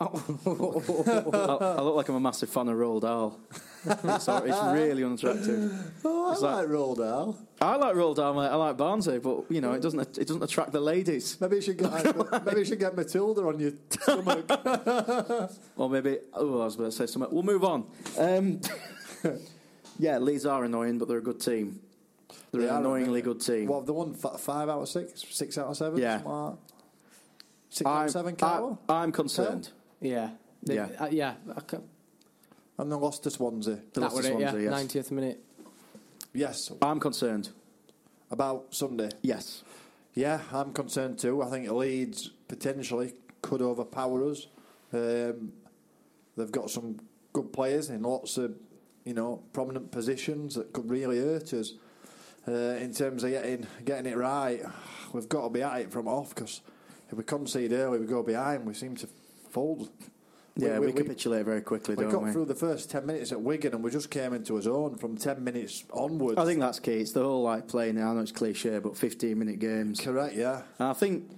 [0.00, 3.38] I, I look like I'm a massive fan of Roald Dahl.
[4.20, 5.72] so it's really unattractive.
[6.04, 7.38] Oh, I It's like- like Roald Dahl.
[7.60, 8.48] I like Roald Dahl, mate.
[8.48, 11.38] I like Barnsley, but you know, it doesn't it doesn't attract the ladies.
[11.40, 11.92] Maybe you should get
[12.46, 14.46] maybe you should get Matilda on your stomach.
[15.76, 17.30] Or maybe oh, I was about to say something.
[17.32, 17.86] We'll move on.
[18.18, 18.60] Um,
[19.98, 21.80] yeah, Leeds are annoying, but they're a good team.
[22.52, 23.66] They're They an are, annoyingly aren't good team.
[23.68, 25.98] Well, the one f- five out of six, six out of seven.
[25.98, 26.18] Yeah.
[26.18, 26.58] something like that.
[27.70, 28.36] Six out I'm, of seven,
[28.88, 29.70] I, I'm concerned.
[30.00, 30.30] Yeah.
[30.62, 30.88] They- Yeah.
[30.98, 31.34] uh, yeah.
[31.56, 31.80] I ca-
[32.78, 33.74] And they lost to Swansea.
[33.76, 34.50] They that lost was to it, yeah.
[34.50, 34.72] Swansea, yes.
[35.06, 35.44] 90th minute.
[36.32, 37.50] Yes, I'm concerned.
[38.32, 39.10] about Sunday.
[39.22, 39.64] Yes.
[40.14, 41.42] Yeah, I'm concerned too.
[41.42, 44.46] I think Leeds potentially could overpower us.
[44.92, 45.52] Um,
[46.36, 47.00] they've got some
[47.32, 48.54] good players in lots of,
[49.04, 51.74] you know, prominent positions that could really hurt us.
[52.46, 54.62] Uh, in terms of getting getting it right,
[55.12, 56.60] we've got to be at it from off because
[57.10, 58.64] if we concede early, we go behind.
[58.64, 59.08] We seem to
[59.50, 59.90] fold.
[60.56, 62.32] Yeah, we, capitulate very quickly, we got we?
[62.32, 65.16] through the first ten minutes at Wigan, and we just came into his own from
[65.16, 66.38] ten minutes onwards.
[66.38, 66.98] I think that's key.
[66.98, 67.98] It's the whole like playing.
[67.98, 70.00] I know it's cliche, but 15 minute games.
[70.00, 70.34] correct.
[70.34, 71.30] Yeah, And I think,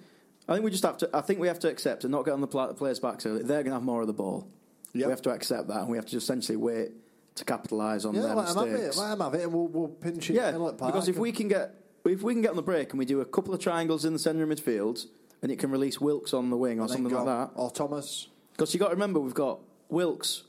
[0.48, 1.10] I think we just have to.
[1.12, 3.24] I think we have to accept and not get on the pla- players' backs.
[3.24, 4.48] They're going to have more of the ball.
[4.94, 5.06] Yep.
[5.06, 6.90] We have to accept that, and we have to just essentially wait
[7.36, 8.72] to capitalise on Yeah, their let him have it.
[8.72, 8.96] mistakes.
[8.98, 10.34] Let him have it, and we'll, we'll pinch it.
[10.34, 13.04] Yeah, because if we can get if we can get on the break and we
[13.04, 15.06] do a couple of triangles in the centre of midfield,
[15.42, 17.60] and it can release Wilks on the wing or something go- like that.
[17.60, 18.28] or Thomas.
[18.52, 20.44] Because you got to remember, we've got Wilks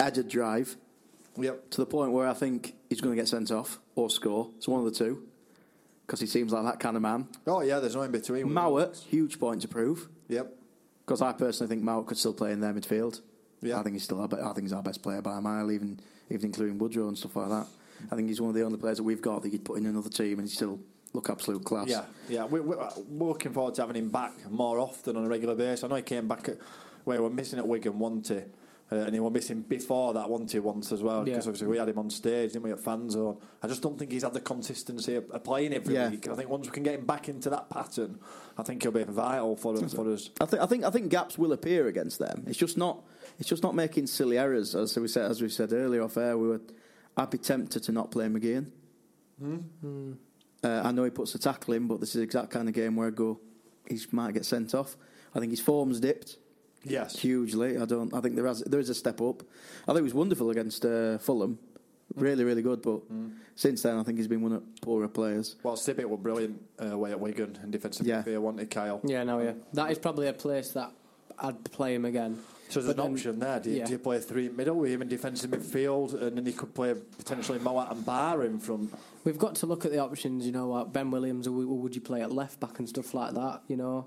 [0.00, 0.76] added drive.
[1.36, 1.70] Yep.
[1.70, 4.50] To the point where I think he's going to get sent off or score.
[4.56, 5.22] It's one of the two.
[6.06, 7.28] Because he seems like that kind of man.
[7.46, 8.46] Oh yeah, there's no in between.
[8.48, 10.08] Mowatt, huge point to prove.
[10.28, 10.52] Yep.
[11.04, 13.20] Because I personally think Mowatt could still play in their midfield.
[13.60, 13.78] Yeah.
[13.78, 14.20] I think he's still.
[14.20, 17.16] Our, I think he's our best player by a mile, even even including Woodrow and
[17.16, 17.66] stuff like that.
[18.10, 19.86] I think he's one of the only players that we've got that you'd put in
[19.86, 20.78] another team and he's still
[21.12, 21.88] look absolute class.
[21.88, 22.44] Yeah, yeah.
[22.44, 25.84] We, we, we're looking forward to having him back more often on a regular basis.
[25.84, 26.58] I know he came back at,
[27.04, 28.44] where we're missing at Wigan one day.
[28.90, 31.50] Uh, and he was missing before that one two once as well because Yeah.
[31.50, 33.36] obviously we had him on stage, didn't we, at fan zone.
[33.62, 36.08] I just don't think he's had the consistency of, of playing every Yeah.
[36.08, 36.26] week.
[36.26, 38.18] I think once we can get him back into that pattern,
[38.56, 39.92] I think he'll be vital for us.
[39.92, 40.30] For us.
[40.40, 42.44] I think I think I think gaps will appear against them.
[42.46, 43.04] It's just not
[43.38, 46.38] it's just not making silly errors as we said as we said earlier off air.
[46.38, 46.60] We were
[47.14, 48.68] I'd be tempted to not play McGeehan.
[49.38, 50.12] Hmm?
[50.64, 52.74] Uh, I know he puts the tackle in, but this is the exact kind of
[52.74, 53.38] game where I go
[53.88, 54.96] he might get sent off.
[55.34, 56.36] I think his form's dipped.
[56.84, 57.18] Yes.
[57.18, 57.76] hugely.
[57.76, 58.12] I don't.
[58.14, 59.42] I think there has there is a step up.
[59.84, 61.58] I think he was wonderful against uh, Fulham,
[62.14, 62.82] really really good.
[62.82, 63.28] But Hmm.
[63.56, 65.56] since then, I think he's been one of the poorer players.
[65.62, 68.22] Well, Sibbick were brilliant uh, away at Wigan in defensive Yeah.
[68.22, 69.00] midfield, wanted Kyle.
[69.04, 69.52] Yeah, no, yeah.
[69.74, 70.92] That is probably a place that
[71.38, 72.38] I'd play him again.
[72.68, 73.60] So there's But an then- option there.
[73.60, 73.84] Do you, yeah.
[73.86, 76.94] do you play three middle with him in defensive midfield, and then he could play
[77.16, 78.92] potentially Mowatt and Bar in front?
[79.28, 81.76] We've got to look at the options, you know, like Ben Williams, or, w- or
[81.80, 84.06] would you play at left back and stuff like that, you know?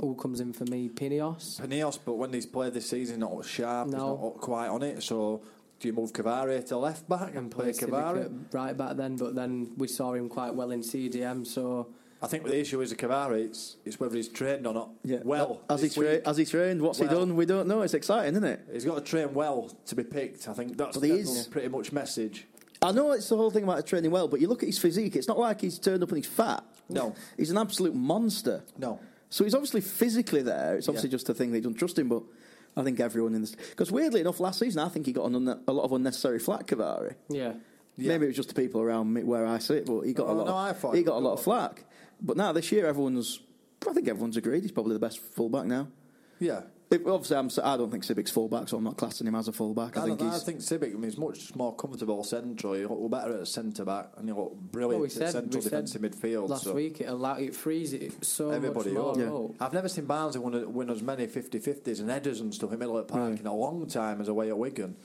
[0.00, 0.88] Who comes in for me?
[0.88, 1.60] Pinillos?
[1.60, 4.16] Pinillos, but when he's played this season, not sharp, he's No.
[4.16, 5.02] not quite on it.
[5.02, 5.42] So
[5.78, 8.54] do you move Cavari to left back and, play Sibbick Cavari?
[8.54, 11.88] right back then, but then we saw him quite well in CDM, so.
[12.22, 14.88] I think the issue is with Cavari, it's, it's whether he's trained or not.
[15.04, 15.18] Yeah.
[15.22, 16.24] Well, uh, Has he tra- week.
[16.26, 16.80] has he trained?
[16.80, 17.36] What's he done?
[17.36, 17.82] We don't know.
[17.82, 18.60] It's exciting, isn't it?
[18.72, 20.48] He's got to train well to be picked.
[20.48, 21.46] I think that's But he the is.
[21.48, 22.46] pretty much message.
[22.82, 25.14] I know it's the whole thing about training well, but you look at his physique.
[25.16, 26.64] It's not like he's turned up and he's fat.
[26.88, 27.14] No.
[27.36, 28.62] he's an absolute monster.
[28.76, 28.98] No.
[29.30, 30.76] So he's obviously physically there.
[30.76, 31.12] It's obviously Yeah.
[31.12, 32.08] just a thing they don't trust him.
[32.08, 32.22] But
[32.76, 35.34] I think everyone in this because weirdly enough, last season I think he got an
[35.34, 36.66] unne- a lot of unnecessary flack.
[36.66, 37.14] Cavari.
[37.30, 37.54] Yeah.
[37.96, 40.30] Maybe it was just the people around me where I sit, but he got a
[40.30, 40.46] Oh, lot.
[40.46, 41.84] no, I of, thought he he got a lot of flack.
[42.20, 43.40] But now this year, everyone's.
[43.88, 45.88] I think everyone's agreed he's probably the best fullback now.
[46.38, 46.62] Yeah.
[46.92, 49.52] If, obviously, I'm, I don't think Sibbick's fullback, so I'm not classing him as a
[49.52, 49.96] fullback.
[49.96, 52.74] I, I, think don't I think Sibbick I mean, he's much more comfortable central.
[52.74, 55.56] He look better at centre back, and he look brilliant Well, we at said, central
[55.62, 56.48] we said defensive midfield.
[56.48, 56.74] last so.
[56.74, 59.12] week it allow it frees it so Everybody much more.
[59.12, 59.18] up.
[59.32, 59.54] Oh.
[59.60, 63.02] I've never seen Barnsley win, win as many 50-50s and headers and stuff in Middle
[63.04, 64.96] Park in a long time as away at Wigan.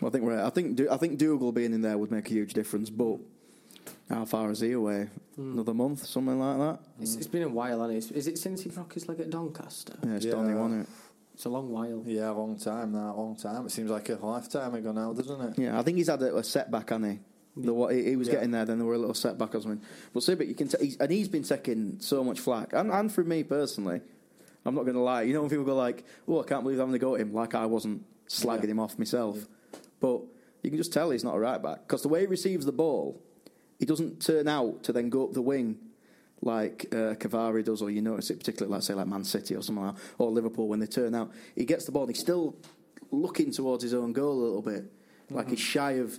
[0.00, 0.42] Well, I think we're.
[0.42, 0.80] I think.
[0.90, 2.90] I think Dougall being in there would make a huge difference.
[2.90, 3.18] But
[4.08, 5.08] how far is he away?
[5.36, 5.52] Hmm.
[5.54, 6.78] Another month, something like that.
[7.00, 7.98] It's, it's been a while, hasn't it?
[7.98, 9.94] Is- Is it since he broke his leg at Doncaster?
[10.04, 10.32] Yeah, it's Yeah.
[10.32, 10.88] Donny, wasn't it?
[11.34, 12.02] It's a long while.
[12.06, 13.66] Yeah, a long time now, a long time.
[13.66, 15.58] It seems like a lifetime ago now, doesn't it?
[15.58, 17.18] Yeah, I think he's had a, a setback, hasn't he?
[17.56, 18.34] The, what, he, he was Yeah.
[18.34, 19.80] getting there, then there were a little setback or something.
[20.12, 22.90] We'll see, but you can, t- he's, and he's been taking so much flack, and,
[22.90, 24.00] and from me personally,
[24.64, 25.22] I'm not going to lie.
[25.22, 27.20] You know when people go like, "Oh, I can't believe I'm going to go at
[27.20, 28.70] him," like I wasn't slagging Yeah.
[28.70, 29.46] him off myself,
[30.00, 30.22] but
[30.62, 32.72] you can just tell he's not a right back because the way he receives the
[32.72, 33.20] ball,
[33.78, 35.78] he doesn't turn out to then go up the wing
[36.42, 39.62] like uh, Cavari does, or you notice it particularly, like say like Man City or
[39.62, 41.32] something like that, or Liverpool when they turn out.
[41.54, 42.56] He gets the ball, and he's still
[43.10, 44.92] looking towards his own goal a little bit,
[45.30, 46.18] like he's shy of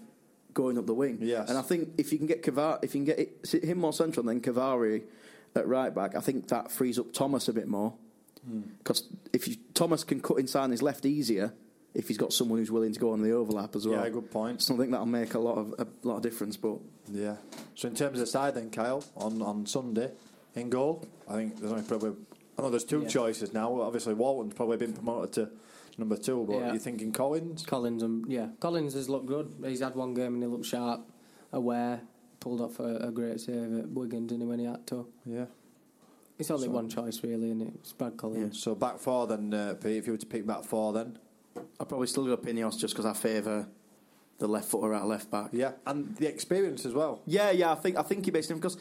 [0.54, 1.20] going up the wing.
[1.22, 1.50] Yes.
[1.50, 3.94] And I think if you can get Cavari, if you can get it, him more
[3.94, 5.04] central than Cavari
[5.56, 7.94] at right back, I think that frees up Thomas a bit more.
[8.78, 11.54] Because if you, Thomas can cut inside his left easier,
[11.96, 14.04] if he's got someone who's willing to go on the overlap as well.
[14.04, 14.62] Yeah, good point.
[14.62, 16.58] So I think that'll make a lot of a lot of difference.
[16.58, 16.78] But
[17.12, 17.38] Yeah.
[17.76, 20.12] So in terms of the side then, Kyle, on, on Sunday,
[20.56, 22.12] in goal, I think there's only probably...
[22.58, 23.08] I know there's two Yeah.
[23.10, 23.82] choices now.
[23.82, 25.50] Obviously, Walton's probably been promoted to
[25.98, 26.72] number two, but Yeah.
[26.72, 27.66] you're thinking Collins?
[27.66, 29.54] Collins, um, yeah, Collins has looked good.
[29.66, 31.02] He's had one game and he looked sharp,
[31.52, 32.02] aware,
[32.40, 35.08] pulled off a, a great save at Wigan, didn't he, when he had to?
[35.26, 35.46] Yeah.
[36.40, 38.62] It's only So- one choice, really, and it's Brad Collins.
[38.62, 41.18] So back four then, uh, Pete, if you were to pick back four then?
[41.80, 43.68] I'll probably still go Pinillos just because I favour
[44.40, 45.50] the left footer at left back.
[45.54, 47.22] Yeah, and the experience as well.
[47.26, 48.78] Yeah, yeah, I think I think he based him because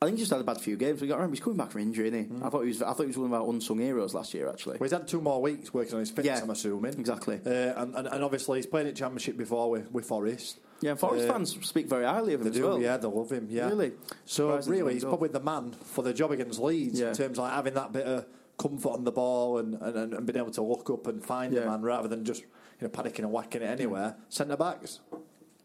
[0.00, 1.00] I think he just had a bad few games.
[1.00, 2.44] We got remember he's coming back from injury, isn't he?
[2.44, 2.82] I thought he was.
[2.82, 4.48] I thought he was one of our unsung heroes last year.
[4.48, 6.94] Actually, Well, he's had two more weeks working on his fitness, Yeah, I'm assuming.
[6.98, 7.40] exactly.
[7.44, 10.58] Uh, and, and, and obviously, he's played at Championship before with, with Forest.
[10.80, 12.80] yeah, Forest Uh, fans speak very highly of him They as do, well.
[12.80, 13.68] yeah, they love him, yeah.
[13.68, 13.92] Really?
[14.24, 17.08] So, Surprising really, he's probably the man for the job against Leeds Yeah.
[17.10, 18.26] in terms of like, having that bit of
[18.58, 21.60] comfort on the ball and, and, and being able to look up and find Yeah.
[21.60, 22.48] the man rather than just you
[22.82, 24.16] know panicking and whacking it anywhere.
[24.28, 25.00] Centre backs.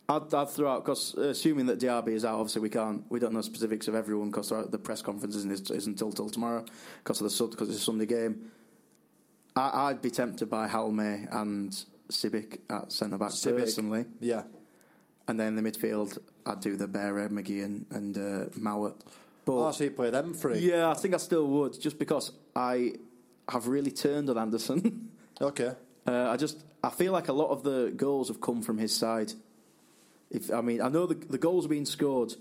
[0.08, 3.32] I'd, I'd throw out because assuming that Diaby is out, obviously we can't, we don't
[3.34, 6.65] know specifics of everyone because the press conference isn't, isn't until till tomorrow
[7.04, 8.52] because of the sub because it's a Sunday game.
[9.56, 11.71] I, I'd be tempted by Halme and
[12.10, 14.06] Sibbick at centre back personally.
[14.19, 14.43] Yeah.
[15.28, 18.95] And then the midfield, I'd do the Bähre, McGee, and, and uh, Mowatt.
[19.45, 20.58] But Oh, so you play them three?
[20.58, 22.95] yeah, I think I still would, just because I
[23.48, 25.06] have really turned on Andersen.
[25.41, 25.72] Okay.
[26.06, 28.93] Uh, I just I feel like a lot of the goals have come from his
[28.93, 29.32] side.
[30.30, 32.34] If I mean, I know the the goals are being scored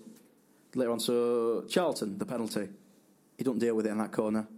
[0.75, 0.99] later on.
[0.99, 2.69] So Charlton, the penalty,
[3.37, 4.49] he don't deal with it in that corner.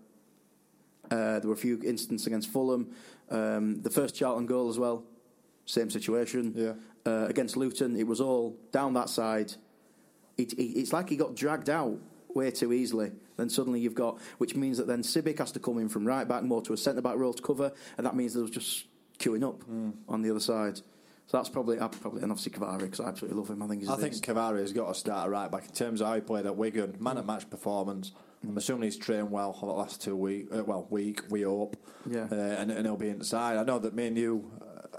[1.11, 2.94] Uh, there were a few instances against Fulham.
[3.29, 5.05] Um, the first Charlton goal as well,
[5.66, 6.55] same situation.
[6.57, 6.73] Yeah.
[7.05, 9.53] Uh, against Luton, it was all down that side.
[10.38, 11.99] It, it, it's like he got dragged out
[12.35, 13.12] way too easily.
[13.40, 16.29] Then suddenly you've got, which means that then Sibbick has to come in from right
[16.29, 18.85] back more to a centre back role to cover, and that means there was just
[19.18, 19.62] queuing up
[20.09, 20.76] on the other side.
[21.26, 23.62] So that's probably, uh, probably and obviously Cavaré because I absolutely love him.
[23.62, 23.88] I think he's.
[23.90, 26.44] I think Cavaré has got to start right back in terms of how he played
[26.44, 28.12] at Wigan, man at match performance.
[28.42, 31.22] I'm assuming he's trained well for the last two week, uh, well week.
[31.31, 31.76] We hope,
[32.11, 32.26] Yeah.
[32.33, 33.59] uh, and, and he'll be inside.
[33.59, 34.50] I know that me and you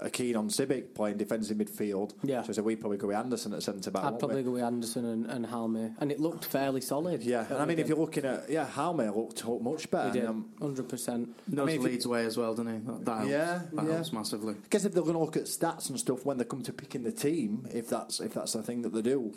[0.04, 2.12] are keen on Sibbick playing defensive midfield.
[2.22, 2.42] Yeah.
[2.42, 4.04] so, so we probably go with Andersen at centre back.
[4.04, 4.42] I'd probably we?
[4.42, 7.22] go with Andersen and, and Halme, and it looked fairly solid.
[7.22, 10.10] Yeah, and I mean, if you're looking at yeah, Halme looked much better.
[10.12, 11.28] he did Um, hundred percent.
[11.48, 12.78] knows I mean, if Leeds way as well, doesn't he?
[12.86, 13.70] That, that Yeah, helps.
[13.76, 13.92] that yeah.
[13.92, 14.54] helps massively.
[14.54, 16.72] I guess if they're going to look at stats and stuff when they come to
[16.72, 19.32] picking the team, if that's if that's the thing that they do,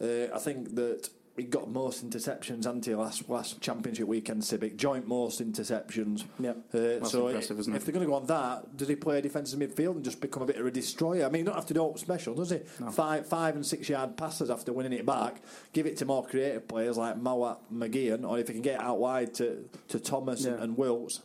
[0.00, 4.42] uh, I think that he got most interceptions anti last last championship weekend.
[4.42, 6.24] Sibbick joint most interceptions.
[6.40, 6.56] Yep.
[6.72, 9.20] Uh, That's so impressive, isn't if they're going to go on that, does he play
[9.20, 11.26] defensive midfield and just become a bit of a destroyer?
[11.26, 12.58] I mean, you don't have to do it special, does he?
[12.92, 15.42] Five five and six yard passes after winning it back.
[15.72, 18.80] Give it to more creative players like Mowatt, McGeehan, or if he can get it
[18.80, 20.62] out wide to to Thomas and, Yeah.
[20.64, 21.20] and Wilks.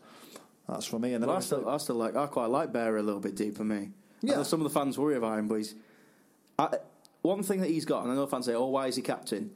[0.67, 1.13] That's for me.
[1.13, 2.15] And then Well, I still, I still like.
[2.15, 3.63] I quite like Bähre a little bit deeper.
[3.63, 3.89] Me.
[4.21, 4.43] Yeah.
[4.43, 5.75] Some of the fans worry about him, but he's.
[6.59, 6.77] I,
[7.23, 9.51] one thing that he's got, and I know fans say, "Oh, why is he captain?"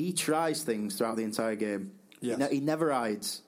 [0.00, 1.92] He tries things throughout the entire game.
[2.20, 2.38] Yes.
[2.38, 3.42] He, ne- he never hides.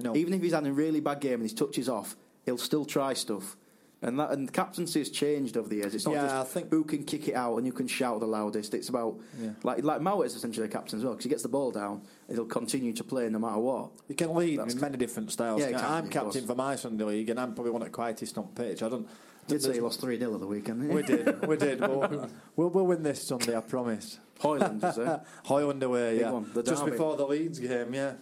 [0.00, 0.16] No.
[0.16, 2.84] Even if he's had a really bad game and his touch is off, he'll still
[2.84, 3.56] try stuff.
[4.04, 5.94] And that and captaincy has changed over the years.
[5.94, 8.18] It's not Yeah, just I think- who can kick it out and who can shout
[8.18, 8.74] the loudest.
[8.74, 9.50] It's about Yeah.
[9.62, 12.02] like like Mowatt is essentially a captain as well because he gets the ball down
[12.26, 13.90] and he'll continue to play no matter what.
[14.08, 15.60] You can lead That's in many different styles.
[15.60, 18.36] Yeah, exactly, I'm captain for my Sunday league, and I'm probably one of the quietest
[18.38, 18.82] on pitch.
[18.82, 19.06] I don't.
[19.46, 20.82] Did say he lost three 0 at the weekend.
[20.82, 20.88] he?
[20.88, 21.78] We did, we did.
[21.80, 22.10] But
[22.56, 24.18] we'll, we'll win this Sunday, I promise.
[24.42, 25.20] Hoyland, is it?
[25.44, 26.30] Hoyland away, Big yeah.
[26.30, 26.92] one, the Just derby.
[26.92, 28.14] before the Leeds game, yeah.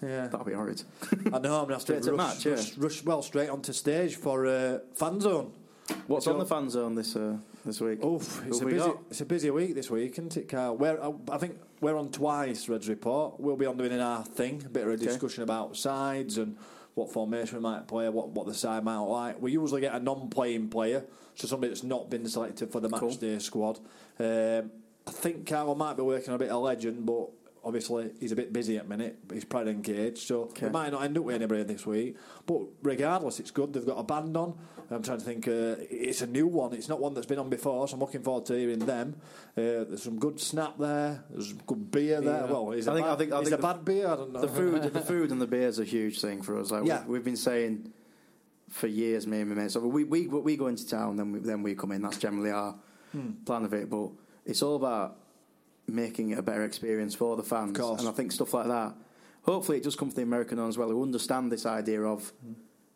[0.00, 0.28] Yeah.
[0.28, 0.82] That'll be horrid.
[1.32, 2.52] I know, I'm going to have to to rush, match, yeah.
[2.52, 5.52] rush, rush, well, straight onto stage for uh, fan zone.
[6.06, 8.04] What's So- on the fan zone this uh, this week?
[8.04, 8.98] Oof, it's a we busy, got?
[9.10, 10.76] it's a busy week this week, isn't it, Carl?
[10.76, 13.40] We're, uh, I think we're on twice, Reds Report.
[13.40, 15.04] We'll be on doing our thing, a bit of a Okay.
[15.06, 16.56] discussion about sides and
[16.94, 19.40] what formation we might play, what, what the side might like.
[19.40, 21.04] We usually get a non-playing player,
[21.36, 23.10] so somebody that's not been selected for the match Cool.
[23.14, 23.78] day squad.
[24.18, 24.70] Um,
[25.08, 27.28] I think Carl might be working a bit of legend, but
[27.64, 29.18] obviously he's a bit busy at the minute.
[29.32, 30.66] He's probably engaged, so Okay.
[30.66, 32.16] we might not end up with anybody this week.
[32.46, 33.72] But regardless, it's good.
[33.72, 34.54] They've got a band on.
[34.90, 35.46] I'm trying to think.
[35.48, 36.72] Uh, it's a new one.
[36.72, 39.16] It's not one that's been on before, so I'm looking forward to hearing them.
[39.56, 41.24] Uh, there's some good snap there.
[41.30, 42.44] There's good beer there.
[42.46, 42.50] Yeah.
[42.52, 44.06] Well, is I a think- bad, I think- I is think a the- bad beer.
[44.08, 44.40] I don't know.
[44.40, 46.70] The food, the food and the beer is a huge thing for us.
[46.70, 47.04] Like Yeah.
[47.06, 47.92] we, we've been saying
[48.70, 49.74] for years, me and my mates.
[49.74, 52.00] So we we we go into town, then we then we come in.
[52.02, 52.74] That's generally our
[53.12, 53.30] Hmm.
[53.44, 53.88] plan of it.
[53.90, 54.10] But
[54.48, 55.16] it's all about
[55.86, 57.78] making it a better experience for the fans.
[57.78, 58.00] Of course.
[58.00, 58.94] And I think stuff like that.
[59.42, 62.32] Hopefully, it does come from the American as well, who understand this idea of.
[62.44, 62.52] Hmm.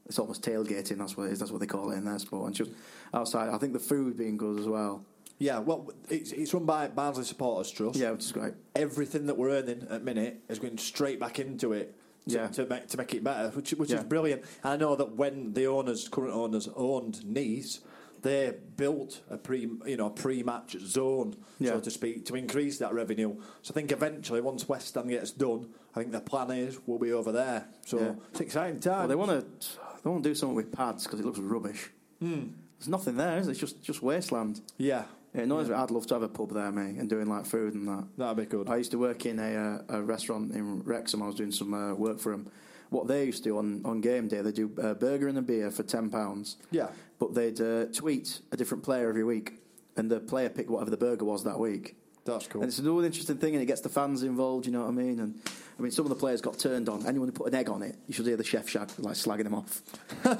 [0.06, 0.98] It's almost tailgating.
[0.98, 1.38] That's what it is.
[1.38, 2.46] That's what they call it in their sport.
[2.48, 2.72] And just
[3.14, 5.04] outside, I think the food being good as well.
[5.38, 7.96] yeah, well, it's, it's run by Barnsley Supporters Trust.
[7.98, 8.54] Yeah, which is great.
[8.74, 11.94] Everything that we're earning at minute is going straight back into it.
[12.28, 12.46] To, Yeah.
[12.48, 13.98] to make to make it better, which which Yeah.
[13.98, 14.42] is brilliant.
[14.64, 17.80] And I know that when the owners, current owners, owned Nice,
[18.22, 21.72] they built a pre you know pre-match zone, Yeah.
[21.72, 23.36] so to speak, to increase that revenue.
[23.62, 26.98] So I think eventually, once West Ham gets done, I think the plan is we'll
[26.98, 27.66] be over there.
[27.84, 28.14] So Yeah.
[28.30, 29.00] it's exciting time.
[29.00, 29.68] Well, they want to
[30.02, 31.90] they want to do something with pads because it looks rubbish.
[32.20, 33.52] There's nothing there, is it?
[33.52, 34.60] It's just just wasteland.
[34.78, 35.04] yeah,
[35.34, 35.74] It annoys me.
[35.74, 38.04] I'd love to have a pub there, mate, and doing like food and that.
[38.18, 38.68] that'd be good.
[38.68, 41.22] I used to work in a, uh, a restaurant in Wrexham.
[41.22, 42.50] I was doing some uh, work for them.
[42.92, 45.42] What they used to do on, on game day, they do a burger and a
[45.42, 46.56] beer for ten pounds.
[46.70, 46.88] Yeah.
[47.18, 49.54] But they'd uh, tweet a different player every week,
[49.96, 51.96] and the player picked whatever the burger was that week.
[52.24, 52.62] That's cool.
[52.62, 54.66] And it's another interesting thing, and it gets the fans involved.
[54.66, 55.18] You know what I mean?
[55.20, 55.40] And
[55.78, 57.06] I mean, some of the players got turned on.
[57.06, 59.44] Anyone who put an egg on it, you should hear the chef shout like slagging
[59.44, 59.82] them off.
[60.24, 60.38] I'm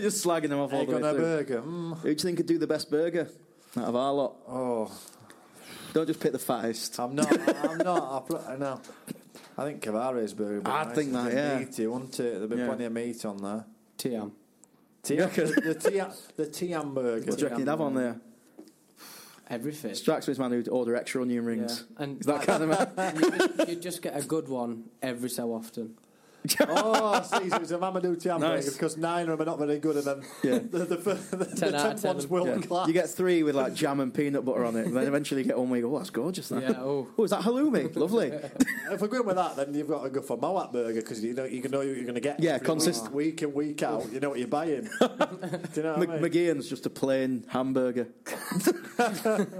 [0.00, 1.62] just slagging them off all Egg the on way a burger.
[1.62, 1.96] Mm.
[1.98, 3.28] Who do you think could do the best burger
[3.76, 4.36] out of our lot?
[4.48, 4.90] Oh,
[5.92, 6.98] Don't just pick the fattest.
[6.98, 7.30] I'm not.
[7.66, 8.22] I'm not.
[8.22, 8.80] I, pl- I know.
[9.58, 10.54] I think Cavaré's burger.
[10.56, 10.94] would be I'd nice.
[10.96, 11.58] think that, yeah.
[11.58, 12.38] Meaty, wouldn't it?
[12.38, 12.66] There'd be Yeah.
[12.66, 13.64] plenty of meat on there.
[13.98, 14.30] Thiam.
[15.02, 17.26] Thiam, the Thiam, the Thiam burger.
[17.26, 18.20] What do you reckon you'd have on there?
[19.50, 19.94] Everything.
[19.94, 21.84] Strikes me as man who'd order extra onion rings.
[21.98, 22.04] Yeah.
[22.04, 23.16] And Is that kind of man?
[23.16, 25.96] you, just, you just get a good one every so often.
[26.60, 27.48] Oh, I see.
[27.50, 28.72] So it's a Mamadou hamburger Nice.
[28.72, 30.58] because nine of them are not very good, and then Yeah.
[30.70, 32.30] the, the, the, the, Ten out of tenth one's ten.
[32.30, 32.58] world Yeah.
[32.66, 32.86] class.
[32.88, 35.46] You get three with like jam and peanut butter on it, and then eventually you
[35.48, 36.48] get one where you go, oh, that's gorgeous.
[36.48, 36.62] That.
[36.62, 37.08] Yeah, oh.
[37.18, 37.94] oh is that halloumi?
[37.96, 38.32] Lovely.
[38.92, 41.32] If we're going with that, then you've got to go for Mowatt burger because you
[41.32, 42.38] know you can know what you're going to get.
[42.40, 44.12] Yeah, every consist- week, week in week out.
[44.12, 44.82] You know what you're buying.
[45.00, 45.08] Do
[45.76, 46.30] you know what I Mc- mean?
[46.30, 48.08] McGeehan's just a plain hamburger.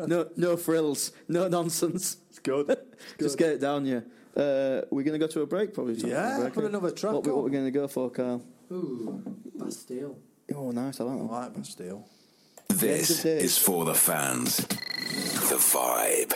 [0.06, 2.18] no, no frills, no nonsense.
[2.28, 2.76] It's good.
[3.18, 4.00] Just get it down, yeah.
[4.36, 5.94] Uh, we're going to go to a break, probably.
[5.94, 7.44] Yeah, break, put another track What, we- what on.
[7.44, 8.42] we're going to go for, Carl?
[8.72, 9.22] Ooh,
[9.56, 10.16] Bastille.
[10.54, 11.00] Oh, nice.
[11.00, 11.24] I like that.
[11.34, 12.06] I like Bastille.
[12.68, 14.56] This End of is for the fans.
[14.56, 16.32] The Vibe.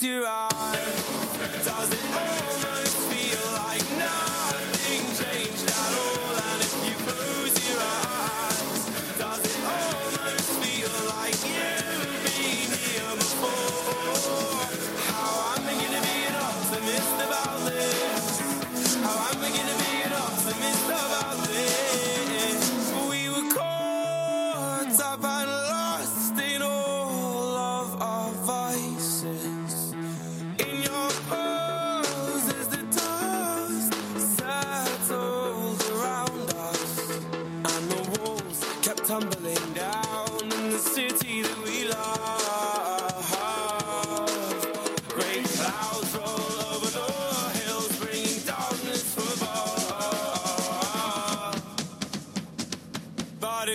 [0.00, 0.24] You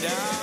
[0.00, 0.39] down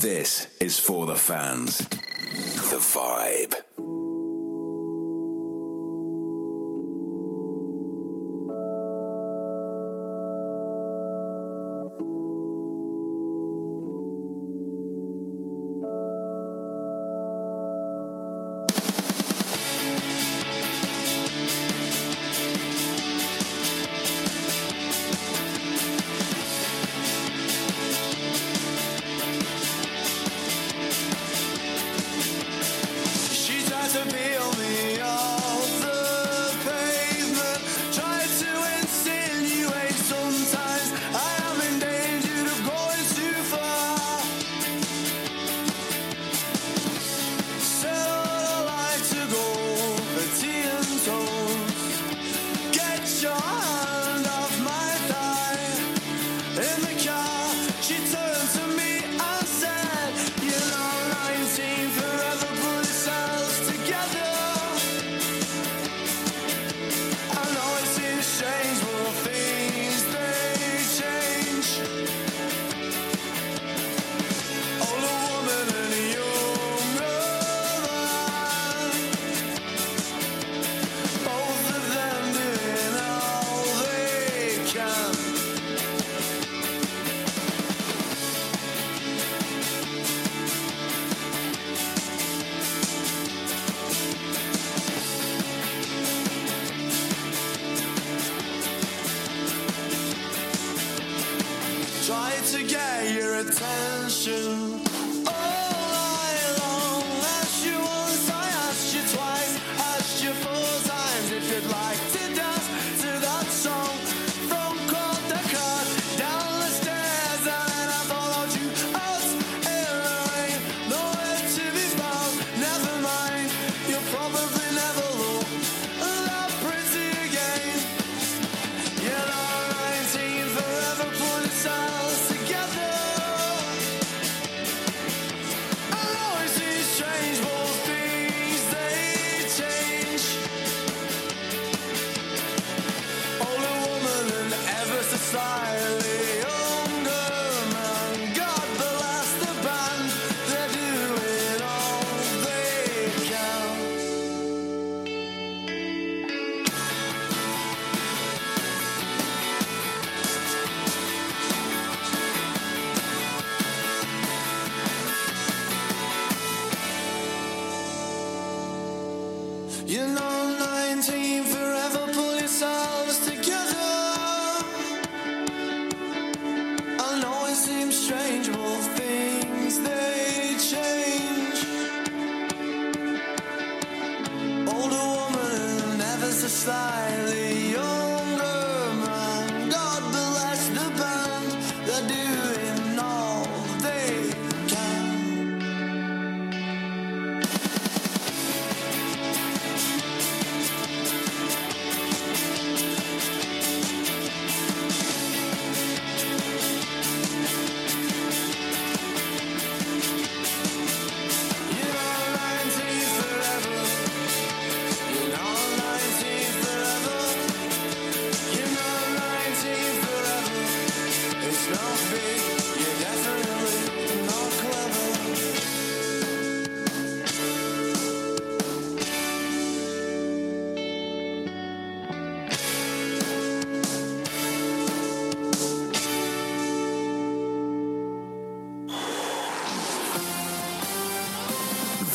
[0.00, 1.78] This is for the fans.
[1.78, 3.67] The Vibe.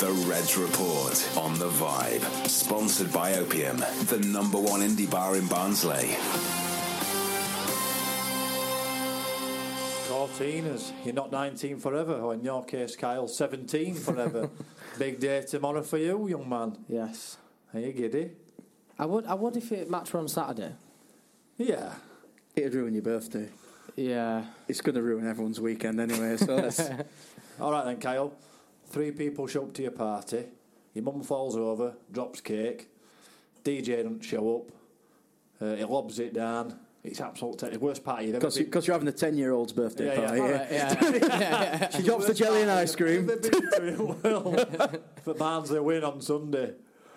[0.04, 2.49] The Reds Report on The Vibe.
[2.49, 6.18] Sponsored by Opium, the number one indie bar in Barnsley.
[10.10, 14.49] Fourteen Fourteeners, you're not 19 forever, or in your case, Kyle, 17 forever.
[14.99, 16.76] Big day tomorrow for you, young man.
[16.89, 17.38] Yes.
[17.74, 18.32] Are you giddy?
[18.99, 19.26] I would.
[19.26, 20.74] I would if it matched were on Saturday.
[21.56, 21.93] Yeah.
[22.58, 23.47] It'd ruin your birthday.
[23.95, 24.43] Yeah.
[24.68, 26.82] It's going to ruin everyone's weekend anyway, so let's.
[27.62, 28.34] All right then, Kyle.
[28.93, 30.45] Three people show up to your party.
[30.93, 32.89] Your mum falls over, drops cake.
[33.63, 34.71] DJ doesn't show up.
[35.59, 36.77] Uh, he lobs it down.
[37.03, 38.65] It's absolute te- worst party you've ever Because been.
[38.65, 40.27] because you're having a 10 year old's birthday Yeah, yeah.
[40.27, 40.41] party.
[40.41, 41.89] All right, yeah.
[41.97, 43.27] she drops the jelly and ice cream.
[43.27, 44.23] Ever been to it?
[44.23, 44.91] well,
[45.23, 46.73] for Barnsley win on Sunday.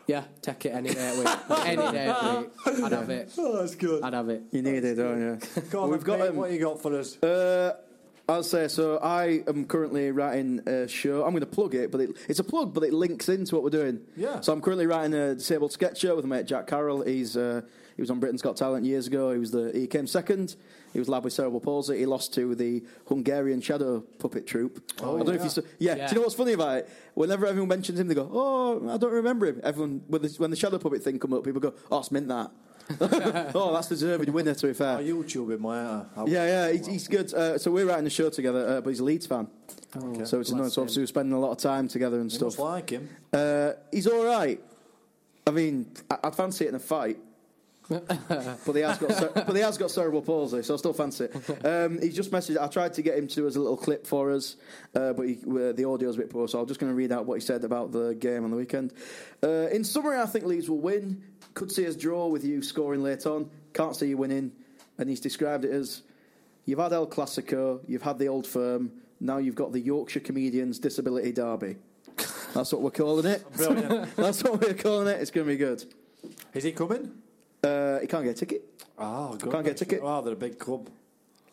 [0.07, 1.61] Yeah, take it any day of the week.
[1.67, 2.23] any day of
[2.65, 2.85] the week.
[2.85, 3.33] I'd have it.
[3.37, 4.03] Oh, that's good.
[4.03, 4.45] I'd have it.
[4.51, 5.39] You need it, don't you?
[5.71, 7.23] Go on, We've got Pete, um, what you got for us?
[7.23, 7.77] Uh,
[8.29, 8.99] I'll say so.
[8.99, 11.25] I am currently writing a show.
[11.25, 13.63] I'm going to plug it, but it, it's a plug, but it links into what
[13.63, 14.01] we're doing.
[14.17, 14.41] Yeah.
[14.41, 17.03] So I'm currently writing a disabled sketch show with my mate Jack Carroll.
[17.03, 17.63] He's uh,
[17.95, 19.33] he was on Britain's Got Talent years ago.
[19.33, 20.57] He was the he came second.
[20.93, 21.99] He was lad with cerebral palsy.
[21.99, 24.83] He lost to the Hungarian shadow puppet troupe.
[25.01, 25.45] Oh, I don't know if yeah.
[25.45, 25.95] you saw, yeah.
[25.95, 26.07] Yeah.
[26.09, 26.91] Do you know what's funny about it?
[27.15, 30.51] Whenever everyone mentions him, they go, "Oh, I don't remember him." Everyone when the, when
[30.51, 32.51] the shadow puppet thing come up, people go, "Oh, it's meant that."
[33.01, 34.55] oh, that's the deserved winner.
[34.55, 34.99] To be fair.
[34.99, 36.05] Oh, YouTube him, why?
[36.27, 37.33] Yeah, yeah, he's, he's good.
[37.35, 39.49] Uh, so we're writing a show together, uh, but he's a Leeds fan.
[39.97, 40.25] Okay.
[40.25, 40.75] So it's nice.
[40.75, 42.59] So obviously we're spending a lot of time together and You stuff.
[42.59, 43.09] like him.
[43.33, 44.61] Uh, he's all right.
[45.47, 47.19] I mean, I- I'd fancy it in a fight.
[47.89, 51.27] but he has got cer- but he has got cerebral palsy, so I still fancy
[51.27, 51.65] it.
[51.65, 52.59] Um, he's just messaged.
[52.61, 54.57] I tried to get him to do as a little clip for us,
[54.97, 57.13] uh, but he, uh, the audio's a bit poor, so I'm just going to read
[57.13, 58.93] out what he said about the game on the weekend.
[59.41, 61.23] Uh, in summary, I think Leeds will win.
[61.57, 63.49] Could see us draw with you scoring late on.
[63.73, 64.53] Can't see you winning.
[64.99, 66.03] And he's described it as
[66.67, 70.79] you've had El Clasico, you've had the Old Firm, now you've got the Yorkshire Comedians
[70.79, 71.77] Disability Derby.
[72.53, 73.51] That's what we're calling it.
[73.57, 74.15] Brilliant.
[74.17, 75.19] That's what we're calling it.
[75.19, 75.83] It's going to be good.
[76.53, 77.13] Is he coming?
[77.65, 78.85] Uh, he can't get a ticket.
[78.99, 79.51] Oh, good.
[79.51, 80.01] Can't get a ticket.
[80.03, 80.91] Oh, they're a big club.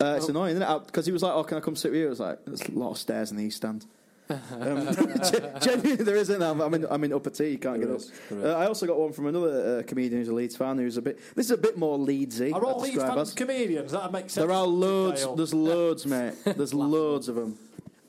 [0.02, 0.86] Uh, it's annoying, isn't it?
[0.86, 2.62] Because he was like, "Oh, can I come sit with you?" I was like, "There's
[2.62, 3.86] a lot of stairs in the east stand."
[4.30, 4.40] Um,
[5.62, 6.42] genuinely, there isn't.
[6.42, 6.86] I'm, I'm in.
[6.90, 7.50] I'm in upper T.
[7.50, 8.44] You can't There get is, up.
[8.44, 11.02] Uh, I also got one from another uh, comedian who's a Leeds fan who's a
[11.02, 11.20] bit.
[11.36, 12.54] This is a bit more Leedsy.
[12.54, 13.92] Are all Leeds fans comedians?
[13.92, 14.46] That makes sense.
[14.46, 15.28] There are loads.
[15.36, 16.34] There's loads, mate.
[16.46, 17.58] There's loads of them.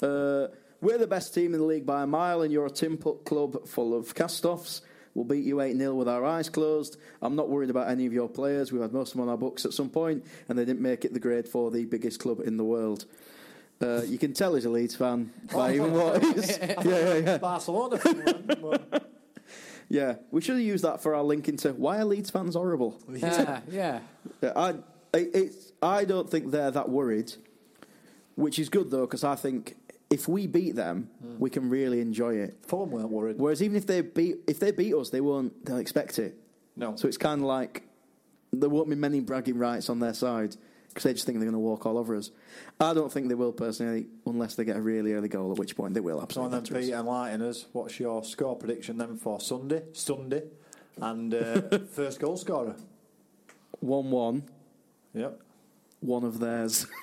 [0.00, 0.48] Uh,
[0.80, 3.24] we're the best team in the league by a mile, and you're a tin put
[3.24, 4.82] club full of cast-offs.
[5.14, 6.96] We'll beat you 8 0 with our eyes closed.
[7.22, 8.72] I'm not worried about any of your players.
[8.72, 11.04] We've had most of them on our books at some point, and they didn't make
[11.04, 13.06] it the grade for the biggest club in the world.
[13.84, 16.58] Uh, you can tell he's a Leeds fan by even what he's.
[16.58, 17.38] Yeah, yeah, yeah.
[17.38, 18.00] Barcelona.
[19.88, 22.98] Yeah, we should have used that for our link into why are Leeds fans horrible.
[23.08, 24.00] Yeah, yeah.
[24.40, 24.70] Yeah, I,
[25.12, 27.34] I, it's, I don't think they're that worried,
[28.34, 29.76] which is good though, because I think
[30.10, 32.56] if we beat them, we can really enjoy it.
[32.66, 33.36] Fulham weren't worried.
[33.38, 35.64] Whereas even if they beat, if they beat us, they won't.
[35.66, 36.36] They'll expect it.
[36.76, 36.96] No.
[36.96, 37.82] So it's kind of like
[38.52, 40.56] there won't be many bragging rights on their side
[40.94, 42.30] because they just think they're going to walk all over us.
[42.80, 45.74] I don't think they will personally, unless they get a really early goal, at which
[45.76, 46.50] point they will So absolutely.
[46.52, 46.84] then, batter us.
[46.84, 47.66] Pete, enlighten us.
[47.72, 49.82] What's your score prediction then for Sunday?
[49.92, 50.44] Sunday,
[51.00, 52.76] and uh, first goal scorer.
[53.80, 54.44] One-one,
[55.14, 55.40] Yep.
[56.00, 56.86] one of theirs.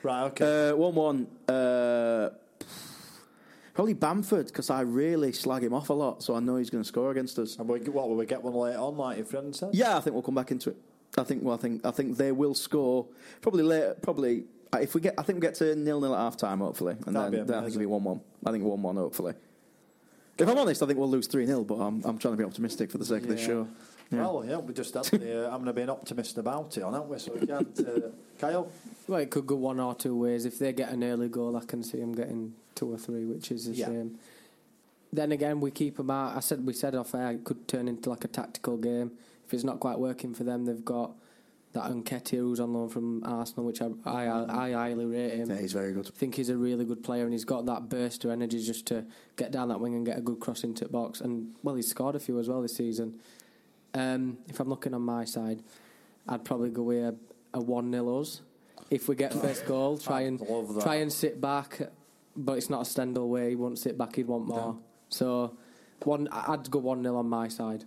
[0.00, 0.22] Right.
[0.26, 0.68] Okay.
[0.70, 1.26] Uh, one-one.
[1.48, 2.30] Uh,
[3.74, 6.84] probably Bamford because I really slag him off a lot, so I know he's going
[6.84, 7.56] to score against us.
[7.58, 9.70] and we, what will we get one later on, like your friend said?
[9.72, 10.76] Yeah, I think we'll come back into it.
[11.18, 11.42] I think.
[11.42, 11.84] Well, I think.
[11.84, 13.06] I think they will score
[13.40, 13.96] probably later.
[14.02, 15.14] Probably uh, if we get.
[15.18, 16.60] I think we get to nil nil at half time.
[16.60, 18.20] Hopefully, and That'd then, be then I think it'll be one one.
[18.46, 18.96] I think one one.
[18.96, 19.34] Hopefully.
[20.38, 22.44] If I'm honest, I think we'll lose three 0 But I'm, I'm trying to be
[22.44, 23.66] optimistic for the sake of this show.
[24.12, 24.20] Yeah.
[24.20, 26.82] Well, yeah, we just had the, uh, I'm going to be an optimist about it,
[26.82, 27.18] aren't we?
[27.18, 27.78] So we can't.
[27.80, 28.70] Uh, Kyle.
[29.08, 30.44] Well, it could go one or two ways.
[30.44, 33.50] If they get an early goal, I can see them getting two or three, which
[33.50, 33.86] is a Yeah.
[33.86, 34.18] shame.
[35.12, 36.36] Then again, we keep them out.
[36.36, 39.10] I said we said off air it could turn into like a tactical game.
[39.48, 41.12] If it's not quite working for them, they've got
[41.72, 45.48] that Nketiah who's on loan from Arsenal, which I I, I highly rate him.
[45.48, 46.06] Yeah, he's very good.
[46.06, 48.84] I think he's a really good player, and he's got that burst of energy just
[48.88, 51.22] to get down that wing and get a good cross into the box.
[51.22, 53.20] And well, he's scored a few as well this season.
[53.94, 55.62] Um, if I'm looking on my side,
[56.28, 57.16] I'd probably go with a,
[57.54, 58.42] a one 0 us.
[58.90, 60.46] If we get first goal, try and
[60.82, 61.80] try and sit back,
[62.36, 63.48] but it's not a Stendel way.
[63.48, 64.16] He won't sit back.
[64.16, 64.76] He'd want more.
[65.08, 65.56] So
[66.04, 67.84] one, I'd go one 0 on my side.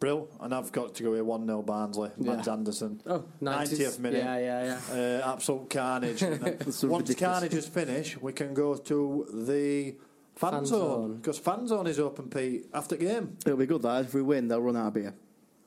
[0.00, 2.10] Brill, and I've got to go with 1 0 Barnsley.
[2.16, 2.52] Matt Yeah.
[2.54, 3.02] Andersen.
[3.06, 4.24] Oh, 90th 90th minute.
[4.24, 5.20] Yeah, yeah, yeah.
[5.26, 6.22] Uh, absolute carnage.
[6.22, 7.14] And Once ridiculous.
[7.16, 9.94] carnage is finished, we can go to the
[10.34, 11.16] fan, Fan zone zone.
[11.18, 13.36] because fan zone is open, Pete, after game.
[13.44, 15.14] It'll be good that if we win, they'll run out of beer.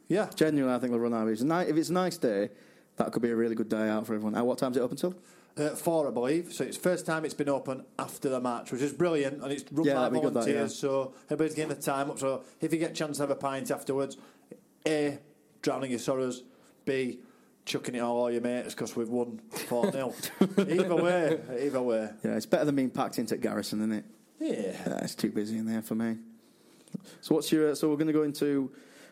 [0.08, 1.34] Yeah, Genuinely, I think they'll run out of beer.
[1.34, 2.50] It's a ni- If it's a nice day,
[2.98, 4.36] that could be a really good day out for everyone.
[4.36, 5.14] At what time's it open till?
[5.58, 6.54] Uh, four, I believe.
[6.54, 9.64] So it's first time it's been open after the match, which is brilliant, and it's
[9.72, 10.72] run Yeah, by good, that, volunteers.
[10.74, 10.90] yeah.
[10.90, 12.20] So everybody's getting the time up.
[12.20, 14.18] So if you get a chance to have a pint afterwards,
[14.88, 15.20] A,
[15.62, 16.44] drowning your sorrows,
[16.86, 17.20] B,
[17.66, 19.40] chucking it all your mates because we've won
[19.70, 20.14] 4 0.
[20.58, 22.10] either way, either way.
[22.24, 24.06] Yeah, it's better than being packed into Garrison, isn't it?
[24.40, 24.76] Yeah.
[24.88, 26.18] Yeah, it's too busy in there for me.
[27.22, 27.74] So what's your?
[27.76, 28.72] So we're going to go into.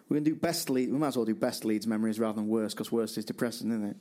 [0.10, 0.92] We're going to do best lead.
[0.92, 3.70] We might as well do best leads memories rather than worst because worst is depressing,
[3.72, 3.98] isn't it?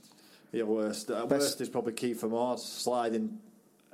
[0.52, 1.10] Yeah, worst.
[1.10, 3.38] Uh, Best- worst is probably Kieffer Moore sliding,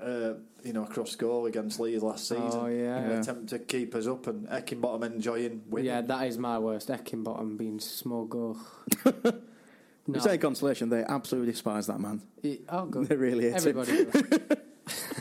[0.00, 0.34] uh,
[0.64, 2.48] you know, across goal against Leeds last season.
[2.52, 2.96] Oh, yeah.
[2.96, 3.20] An Yeah.
[3.20, 5.86] Attempt to keep us up and Heckingbottom enjoying winning.
[5.86, 6.88] Yeah, that is my worst.
[6.88, 8.34] Heckingbottom being smug.
[10.08, 10.12] Oh.
[10.12, 10.18] no.
[10.18, 10.88] It's any consolation.
[10.88, 12.22] They absolutely despise that man.
[12.40, 13.08] He- oh, good.
[13.08, 13.76] They really hate him.
[13.78, 14.58] Everybody does.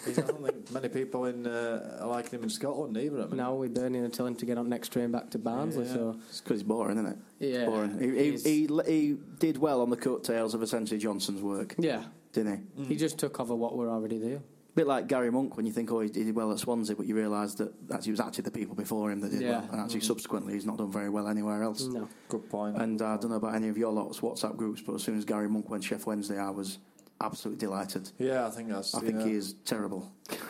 [0.05, 3.21] He's- I don't think many people in uh, are liking him in Scotland either.
[3.23, 3.37] I mean.
[3.37, 5.85] now we're burning and telling him to get on next train back to Barnsley.
[5.87, 5.93] Yeah.
[5.93, 7.17] So It's because he's boring, isn't it?
[7.39, 7.99] yeah, Boring.
[7.99, 12.03] He, he, he's- he, he did well on the coattails of essentially Johnson's work, yeah,
[12.33, 12.83] didn't he?
[12.85, 14.37] he just took over what were already there.
[14.37, 17.05] A bit like Gary Monk when you think, oh, he did well at Swansea, but
[17.07, 19.61] you realise that actually it was actually the people before him that did Yeah.
[19.61, 21.85] well, and actually subsequently he's not done very well anywhere else.
[21.87, 22.75] No, Good point.
[22.79, 25.17] And uh, I don't know about any of your lot's WhatsApp groups, but as soon
[25.17, 26.77] as Gary Monk went Sheff Wednesday, I was
[27.21, 28.09] absolutely delighted.
[28.19, 28.93] yeah, I think that's.
[28.95, 30.11] I think know- he is terrible.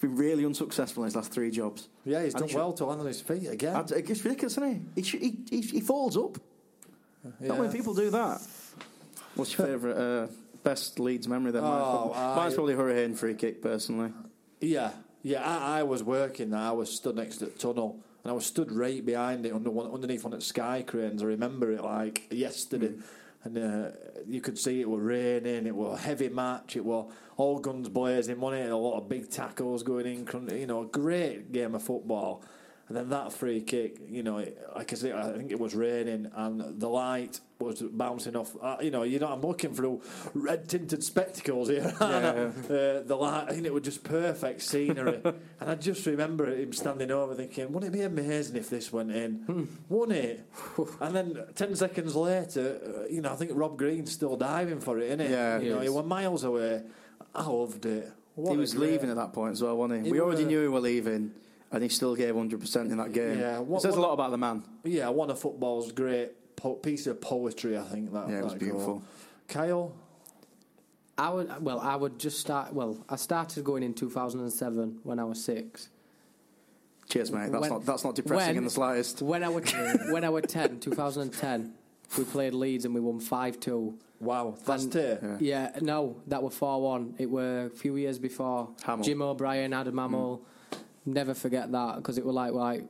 [0.00, 1.88] Been really unsuccessful in his last three jobs.
[2.06, 3.76] Yeah, he's And done he should- well to land on his feet again.
[3.76, 5.02] I- It's ridiculous, isn't he?
[5.02, 6.38] He, he, he, he falls up.
[7.22, 7.60] Not Yeah.
[7.60, 8.40] many people do that.
[9.34, 10.26] What's your favourite, uh,
[10.64, 11.62] best Leeds memory then?
[11.62, 14.12] Mine's Oh, probably, I- mine's probably Hourihane free kick, personally.
[14.62, 14.92] Yeah,
[15.22, 15.42] yeah.
[15.46, 16.60] I, I was working there.
[16.60, 19.70] I was stood next to the tunnel, and I was stood right behind it, under
[19.70, 21.22] one, underneath one of the sky cranes.
[21.22, 22.92] I remember it like yesterday,
[23.44, 23.90] and uh,
[24.26, 25.66] you could see it were raining.
[25.66, 26.76] It was a heavy match.
[26.76, 28.38] It was all guns blazing.
[28.40, 30.58] One a lot of big tackles going in.
[30.58, 32.44] You know, a great game of football.
[32.88, 36.30] And then that free kick, you know, it, like I I think it was raining
[36.34, 38.56] and the light was bouncing off.
[38.60, 40.02] Uh, you know, you know, I'm looking through
[40.34, 41.94] red tinted spectacles here.
[42.00, 45.20] uh, the light, I think it was just perfect scenery.
[45.24, 49.10] and I just remember him standing over thinking, wouldn't it be amazing if this went
[49.12, 49.68] in?
[49.88, 50.46] Wouldn't it?
[51.00, 54.98] and then 10 seconds later, uh, you know, I think Rob Green's still diving for
[54.98, 55.30] it, innit?
[55.30, 56.82] Yeah, you know, he was miles away.
[57.34, 58.10] I loved it.
[58.34, 60.06] What he was great- leaving at that point as well, wasn't he?
[60.06, 61.32] He we already knew he was leaving,
[61.70, 63.38] and he still gave 100% in that game.
[63.38, 64.62] Yeah, it what- says a lot about the man.
[64.84, 67.76] Yeah, one of football's great po- piece of poetry.
[67.78, 68.28] I think that.
[68.28, 68.86] Yeah, it was that beautiful.
[68.86, 69.02] goal.
[69.48, 69.92] Kyle,
[71.18, 71.62] I would.
[71.62, 72.72] Well, I would just start.
[72.72, 75.88] Well, I started going in 2007 when I was six.
[77.08, 77.50] Cheers, mate.
[77.50, 79.22] That's When- not that's not depressing when- in the slightest.
[79.22, 79.64] When I was
[80.10, 81.72] when I was 10, 2010,
[82.18, 83.98] we played Leeds and we won five two.
[84.20, 85.22] Wow, that's it.
[85.40, 85.70] Yeah.
[85.80, 87.14] no, that were 4 1.
[87.16, 88.68] It were a few years before.
[88.82, 89.02] Hammill.
[89.02, 90.40] Jim O'Brien, Adam Hammill.
[90.40, 90.76] Mm.
[91.06, 92.84] Never forget that because it were like, like,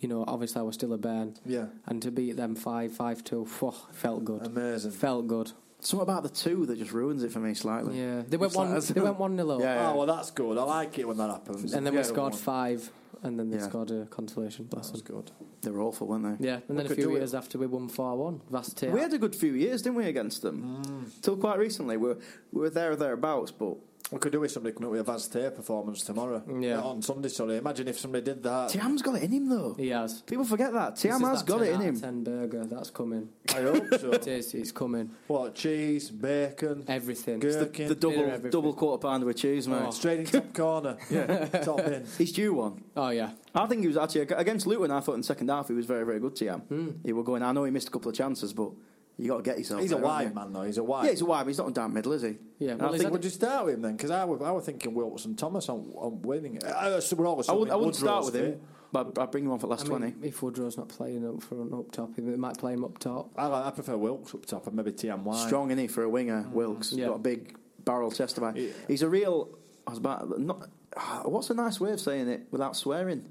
[0.00, 1.34] you know, obviously I was still a bairn.
[1.44, 1.66] Yeah.
[1.86, 3.46] And to beat them 5 5 2,
[3.92, 4.46] felt good.
[4.46, 4.90] Amazing.
[4.92, 5.52] Felt good.
[5.80, 7.98] Something about the two that just ruins it for me slightly.
[7.98, 8.22] Yeah.
[8.28, 9.60] They went It's like- 1 they went 1 nil up.
[9.60, 9.90] Yeah, yeah.
[9.92, 10.56] Oh, well, that's good.
[10.58, 11.74] I like it when that happens.
[11.74, 12.40] And then we Yeah, scored one.
[12.40, 12.92] 5
[13.22, 13.68] and then they Yeah.
[13.68, 14.66] scored a consolation.
[14.66, 15.16] Bless That's them.
[15.16, 15.30] good.
[15.62, 16.46] They were awful, weren't they?
[16.46, 17.18] Yeah, and then a could few do it.
[17.18, 18.40] years after we won 4 1.
[18.50, 20.82] Vast We had a good few years, didn't we, against them?
[20.82, 21.22] Mm.
[21.22, 21.96] Till quite recently.
[21.96, 22.18] We were,
[22.52, 23.76] we were there or thereabouts, but
[24.12, 26.40] We could do with somebody coming up with a Vaz Tê performance tomorrow.
[26.60, 26.80] Yeah.
[26.80, 27.56] On Sunday, sorry.
[27.56, 28.70] Imagine if somebody did that.
[28.70, 29.74] Thiam's got it in him, though.
[29.76, 30.22] He has.
[30.22, 30.94] People forget that.
[30.94, 32.00] Thiam has that got 10 it in out him.
[32.00, 33.28] 10 burger, that's coming.
[33.52, 34.12] I hope so.
[34.12, 35.10] It is, it's coming.
[35.26, 37.40] what, cheese, bacon, Everything.
[37.40, 38.50] gherkin, The double everything.
[38.52, 39.82] double quarter pounder with cheese, mate.
[39.84, 39.90] Oh.
[39.90, 40.96] straight in top corner.
[41.10, 41.46] yeah.
[41.64, 42.06] Top in.
[42.16, 42.84] He's due one.
[42.96, 43.30] Oh, yeah.
[43.56, 44.92] I think he was actually against Luton.
[44.92, 46.36] I thought in the second half he was very, very good.
[46.36, 46.60] Tiam.
[46.68, 46.90] Hmm.
[47.04, 47.42] He were going.
[47.42, 48.70] I know he missed a couple of chances, but
[49.18, 49.80] you got to get yourself.
[49.80, 50.62] He's a there, haven't wide man, though.
[50.62, 51.04] He's a wide.
[51.04, 51.46] Yeah, he's a wide.
[51.46, 52.36] He's not on down middle, is he?
[52.58, 53.96] Yeah, And well, I he's think had Would you start with him then?
[53.96, 56.62] Because I, were- I was thinking Wilks and Thomas on, on winning.
[56.62, 58.60] Uh, so we're all I, would, assuming I wouldn't start with him,
[58.92, 60.28] but I'd bring him on for the last I mean, twenty.
[60.28, 63.30] if Woodrow's not playing up front, up top, he might play him up top.
[63.36, 65.46] I, like- I prefer Wilks up top and maybe Thiam wide.
[65.46, 66.42] Strong in he for a winger.
[66.42, 66.50] Mm.
[66.52, 66.90] Wilks.
[66.90, 67.06] He's Yeah.
[67.06, 68.56] got a big barrel chest of iron.
[68.56, 68.68] Yeah.
[68.88, 69.48] He's a real.
[69.86, 70.68] I was about not.
[71.24, 73.24] What's a nice way of saying it without swearing?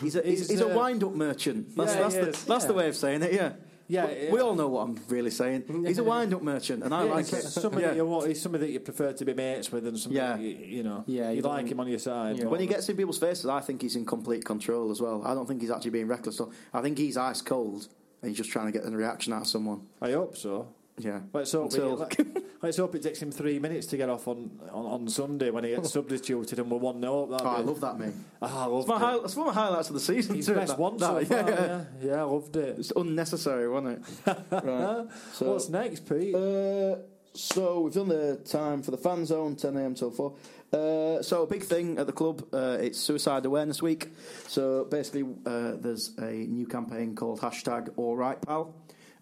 [0.00, 1.76] He's a he's, He's, he's a uh, wind-up merchant.
[1.76, 3.32] That's, yeah, that's, he the, is, that's the way of saying it.
[3.32, 3.52] Yeah.
[3.86, 5.62] Yeah, we, we all know what I'm really saying.
[5.62, 5.86] Mm-hmm.
[5.86, 7.34] He's a wind-up merchant, and I Yeah, like it.
[7.34, 7.88] he's somebody, Yeah.
[7.90, 10.36] that you want, he's somebody that you prefer to be mates with, and somebody Yeah.
[10.38, 12.38] you, you know, Yeah, you you like him on your side.
[12.38, 12.46] Yeah.
[12.46, 15.22] When he gets in people's faces, I think he's in complete control as well.
[15.24, 16.40] I don't think he's actually being reckless.
[16.72, 17.88] I think he's ice cold,
[18.22, 19.82] and he's just trying to get a reaction out of someone.
[20.00, 20.68] I hope so.
[20.98, 21.20] Yeah.
[21.32, 24.28] Let's hope, Until- it, let, let's hope it takes him three minutes to get off
[24.28, 27.40] on, on, on Sunday when he gets substituted and we're 1 0 up.
[27.44, 28.12] Oh, I love that, mate.
[28.40, 28.98] Ah, I loved It's, my it.
[29.00, 30.36] high, it's one of my highlights of the season.
[30.36, 31.66] He's too, best that- one that, so yeah, far, yeah.
[31.66, 31.84] yeah.
[32.10, 32.78] yeah, I loved it.
[32.78, 34.36] It's unnecessary, wasn't it?
[34.52, 35.06] right.
[35.32, 36.34] So, What's next, Pete?
[36.34, 36.96] Uh,
[37.32, 39.94] so we've done the time for the fan zone, 10 a.m.
[39.96, 40.32] till 4.
[40.72, 44.08] Uh, so a big thing at the club, uh, it's Suicide Awareness Week.
[44.46, 48.72] So basically, uh, there's a new campaign called hashtag All Right Pal.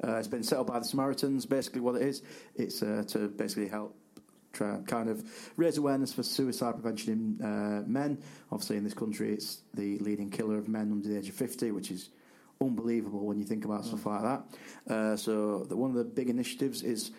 [0.02, 1.46] Uh, it's been set up by the Samaritans.
[1.46, 2.22] Basically, what it is,
[2.54, 3.96] it's uh, to basically help
[4.52, 5.24] try kind of
[5.56, 8.22] raise awareness for suicide prevention in uh, men.
[8.50, 11.70] Obviously, in this country, it's the leading killer of men under the age of 50,
[11.70, 12.10] which is
[12.60, 14.92] unbelievable when you think about stuff like that.
[14.92, 17.12] Uh, so, the, one of the big initiatives is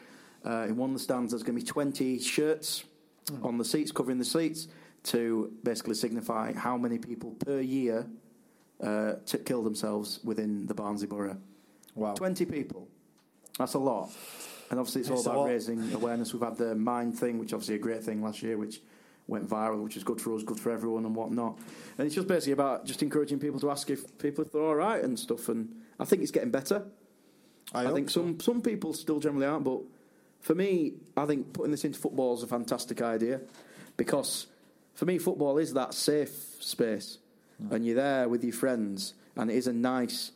[0.45, 2.83] uh, in one of the stands, there's going to be 20 shirts
[3.41, 4.67] on the seats, covering the seats,
[5.03, 8.07] to basically signify how many people per year
[8.81, 11.37] uh, to kill themselves within the Barnsley Borough.
[11.95, 12.13] Wow.
[12.13, 12.87] 20 people.
[13.57, 14.09] That's a lot.
[14.69, 16.33] And obviously, it's all It's a about raising awareness.
[16.33, 18.81] We've had the Mind thing, which obviously a great thing last year, which
[19.27, 21.57] went viral, which is good for us, good for everyone, and whatnot.
[21.97, 24.75] And it's just basically about just encouraging people to ask if people if they're all
[24.75, 25.49] right and stuff.
[25.49, 26.83] And I think it's getting better.
[27.73, 28.21] I, hope think so.
[28.21, 29.81] some some people still generally aren't, but
[30.41, 33.39] for me, I think putting this into football is a fantastic idea
[33.95, 34.47] because
[34.93, 37.19] for me, football is that safe space,
[37.63, 37.71] mm.
[37.71, 40.31] and you're there with your friends, and it is a nice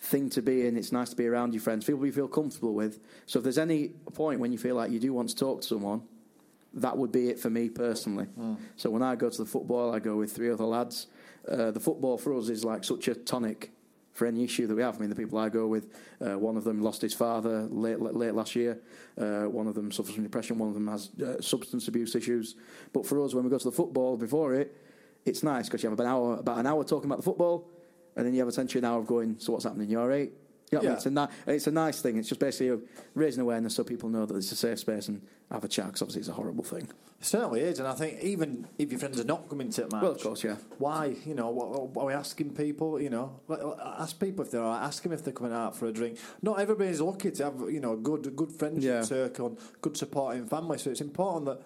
[0.00, 0.76] thing to be in.
[0.76, 3.00] It's nice to be around your friends, people you feel comfortable with.
[3.26, 5.66] So if there's any point when you feel like you do want to talk to
[5.66, 6.02] someone,
[6.74, 8.26] that would be it for me personally.
[8.76, 11.08] So when I go to the football, I go with three other lads.
[11.48, 13.72] Uh, the football for us is like such a tonic
[14.12, 14.96] for any issue that we have.
[14.96, 15.88] I mean, the people I go with,
[16.20, 18.78] uh, one of them lost his father late, late last year.
[19.18, 20.58] Uh, one of them suffers from depression.
[20.58, 22.54] One of them has uh, substance abuse issues.
[22.92, 24.76] But for us, when we go to the football before it,
[25.24, 27.68] it's nice because you have about an hour, about an hour talking about the football,
[28.16, 29.36] and then you have essentially an hour of going.
[29.38, 29.88] So what's happening?
[29.88, 30.30] You're all right.
[30.72, 30.90] You know what I mean?
[30.92, 30.96] Yeah.
[30.96, 31.10] It's a
[31.50, 32.16] ni- it's a nice thing.
[32.16, 32.80] It's just basically
[33.14, 35.86] raising awareness so people know that it's a safe space and have a chat.
[35.86, 36.82] Because obviously it's a horrible thing.
[37.20, 39.88] It certainly is, and I think even if your friends are not coming to the
[39.94, 40.56] match, Well, of course, yeah.
[40.78, 41.16] Why?
[41.26, 42.98] You know, what, what are we asking people?
[43.00, 43.40] You know,
[43.98, 44.82] ask people if they're all right.
[44.84, 46.18] Ask them if they're coming out for a drink.
[46.40, 49.02] Not everybody's lucky to have you know a good good friendship Yeah.
[49.02, 50.78] circle, and good supporting family.
[50.78, 51.60] So it's important that.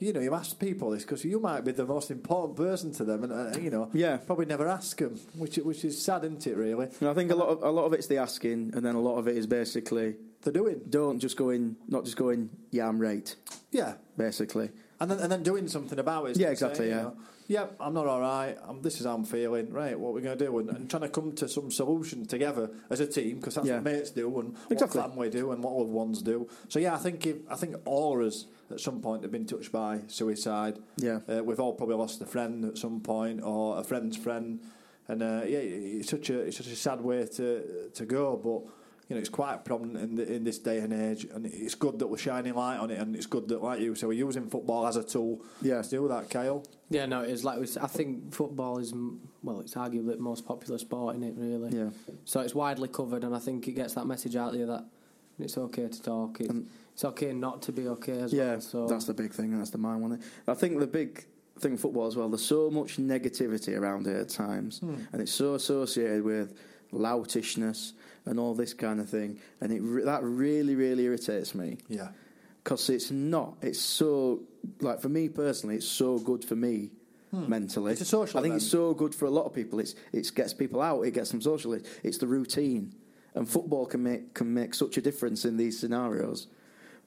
[0.00, 3.04] You know, you ask people this because you might be the most important person to
[3.04, 4.16] them, and uh, you know, Yeah.
[4.16, 6.56] probably never ask them, which which is sad, isn't it?
[6.56, 8.94] Really, And I think a lot of a lot of it's the asking, and then
[8.94, 10.80] a lot of it is basically they're doing.
[10.88, 13.34] don't just go in, not just going, yeah, I'm right.
[13.72, 14.70] Yeah, Basically,
[15.00, 16.38] and then and then doing something about it.
[16.38, 17.02] Yeah, exactly, you yeah.
[17.02, 17.16] know,
[17.50, 18.56] Yep, I'm not all right.
[18.68, 19.72] I'm, this is how I'm feeling.
[19.72, 22.70] Right, what we're going to do, and, and trying to come to some solution together
[22.90, 23.74] as a team because that's Yeah.
[23.74, 25.00] what mates do, and Exactly.
[25.00, 26.48] what family do, and what loved ones do.
[26.68, 29.46] So yeah, I think if, I think all of us at some point have been
[29.46, 30.78] touched by suicide.
[30.96, 31.18] Yeah.
[31.28, 34.60] uh, we've all probably lost a friend at some point or a friend's friend,
[35.08, 38.74] and uh, yeah, it's such a it's such a sad way to to go, but.
[39.10, 41.98] You know, it's quite prominent in, the, in this day and age, and it's good
[41.98, 44.48] that we're shining light on it, and it's good that, like you, so we're using
[44.48, 45.82] football as a tool Yeah.
[45.82, 46.64] to do that, Kyle.
[46.90, 48.94] Yeah, no, it's like we s- I think football is
[49.42, 51.76] well, it's arguably the most popular sport in it, really.
[51.76, 51.90] Yeah.
[52.24, 54.84] So it's widely covered, and I think it gets that message out there that
[55.40, 56.40] It's okay to talk.
[56.40, 56.54] It's,
[56.94, 58.60] it's okay not to be okay as yeah, well.
[58.60, 59.58] So that's the big thing.
[59.58, 60.20] That's the mind one.
[60.46, 61.24] I think the big
[61.58, 62.28] thing football as well.
[62.28, 64.94] There's so much negativity around it at times, Hmm.
[65.12, 66.54] and it's so associated with
[66.92, 67.92] loutishness
[68.26, 71.78] and all this kind of thing, and it re- that really, really irritates me.
[71.88, 72.08] Yeah.
[72.62, 73.54] because it's not.
[73.62, 74.40] It's so
[74.80, 76.90] like for me personally, it's so good for me
[77.30, 77.48] Hmm.
[77.48, 77.92] mentally.
[77.92, 79.78] It's a social I think it's so good for a lot of people.
[79.78, 81.02] It's it gets people out.
[81.02, 81.72] It gets them social.
[81.74, 82.92] It, it's the routine,
[83.36, 86.48] and football can make can make such a difference in these scenarios.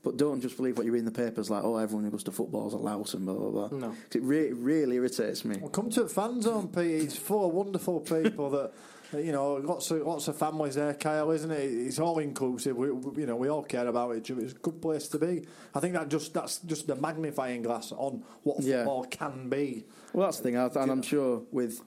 [0.02, 2.24] But don't just believe what you read in the papers, like oh, everyone who goes
[2.24, 3.78] to football is a louse and blah blah blah.
[3.78, 5.58] No, It re- really irritates me.
[5.60, 7.04] Well, come to fan zone, Pete.
[7.04, 8.72] It's of wonderful people that.
[9.14, 11.58] You know, lots of lots of families there, Kyle, isn't it?
[11.64, 12.76] It's all inclusive.
[12.76, 14.42] We, we- you know, we all care about each other.
[14.42, 15.46] It's a good place to be.
[15.76, 18.78] I think that just that's just the magnifying glass on what Yeah.
[18.78, 19.84] football can be.
[20.14, 21.82] Well, that's the thing, and I'm sure with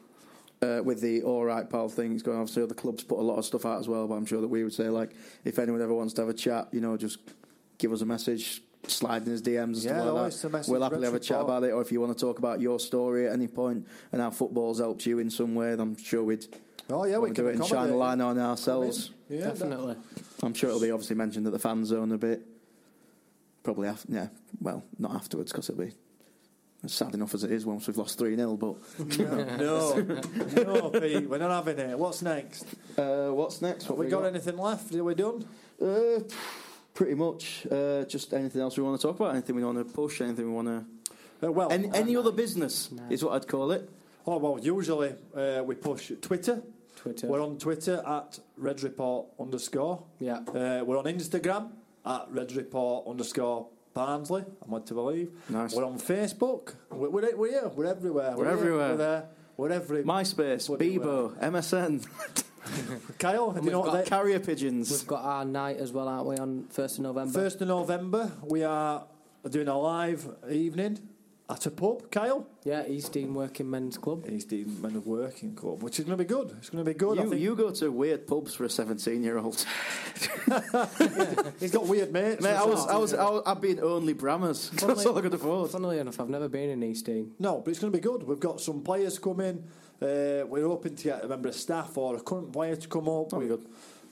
[0.62, 2.38] uh, with the all right pal thing, it's going.
[2.38, 4.06] Obviously, the clubs put a lot of stuff out as well.
[4.06, 5.14] But I'm sure that we would say like,
[5.44, 7.18] if anyone ever wants to have a chat, you know, just
[7.78, 10.48] give us a message, slide in his DMs, and Yeah, stuff like that.
[10.52, 12.60] message, We'll happily have a chat about it, or if you want to talk about
[12.60, 15.96] your story at any point and how football's helped you in some way, then I'm
[15.96, 16.46] sure we'd.
[16.88, 19.10] Oh yeah, we wanna can do it and shine a line on ourselves.
[19.28, 19.96] Yeah, definitely.
[20.42, 22.42] I'm sure it'll be obviously mentioned at the fan zone a bit.
[23.62, 24.28] Probably, after, yeah.
[24.60, 25.92] Well, not afterwards because it'll be
[26.86, 28.76] sad enough as it is once we've lost three 0 But
[29.18, 30.00] no,
[30.54, 31.98] no, Pete, we're not having it.
[31.98, 32.64] What's next?
[32.96, 33.84] Uh, what's next?
[33.84, 34.26] Have What we we got, got?
[34.28, 34.94] anything left?
[34.94, 35.44] Are we done?
[35.82, 36.20] Uh,
[36.94, 37.66] pretty much.
[37.68, 39.32] Uh, just anything else we want to talk about?
[39.34, 40.20] Anything we want to push?
[40.20, 41.48] Anything we want to?
[41.48, 43.90] Uh, well, any, any other business is what I'd call it.
[44.24, 46.62] Oh well, usually uh, we push Twitter.
[46.96, 47.26] Twitter.
[47.28, 50.02] We're on Twitter at Red Report underscore.
[50.18, 50.38] Yeah.
[50.38, 51.70] Uh, we're on Instagram
[52.04, 54.44] at Red Report underscore Barnsley.
[54.64, 55.30] I'm led to believe.
[55.48, 55.74] Nice.
[55.74, 56.74] We're on Facebook.
[56.90, 57.68] We're, we're, we're here.
[57.68, 58.34] We're everywhere.
[58.36, 58.90] We're here, everywhere.
[58.90, 59.24] We're there.
[59.56, 60.02] We're every.
[60.02, 62.06] MySpace, Bloody Bebo, MSN,
[63.18, 64.90] Kyle, do And you know we've what got they, carrier pigeons.
[64.90, 67.32] We've got our night as well, aren't we, on 1st of November?
[67.32, 69.06] First of November, we are
[69.48, 70.98] doing a live evening
[71.48, 72.10] at a pub.
[72.10, 72.46] Kyle.
[72.64, 74.28] Yeah, East Dean Working Men's Club.
[74.28, 76.50] East Dean Men of Working Club, which is going to be good.
[76.58, 77.18] It's going to be good.
[77.18, 79.64] I You, think you go to weird pubs for a 17 year old.
[81.60, 82.42] he's got weird mates.
[82.42, 84.70] Mate, I was, I was, I was, I've been only Brammers.
[84.86, 85.70] That's all I could afford.
[85.70, 87.32] Funnily enough, I've never been in East Dean.
[87.38, 88.22] No, but it's going to be good.
[88.24, 89.64] We've got some players coming.
[90.02, 93.08] Uh, we're hoping to get a member of staff or a current player to come
[93.08, 93.30] up.
[93.30, 93.66] That'll be good.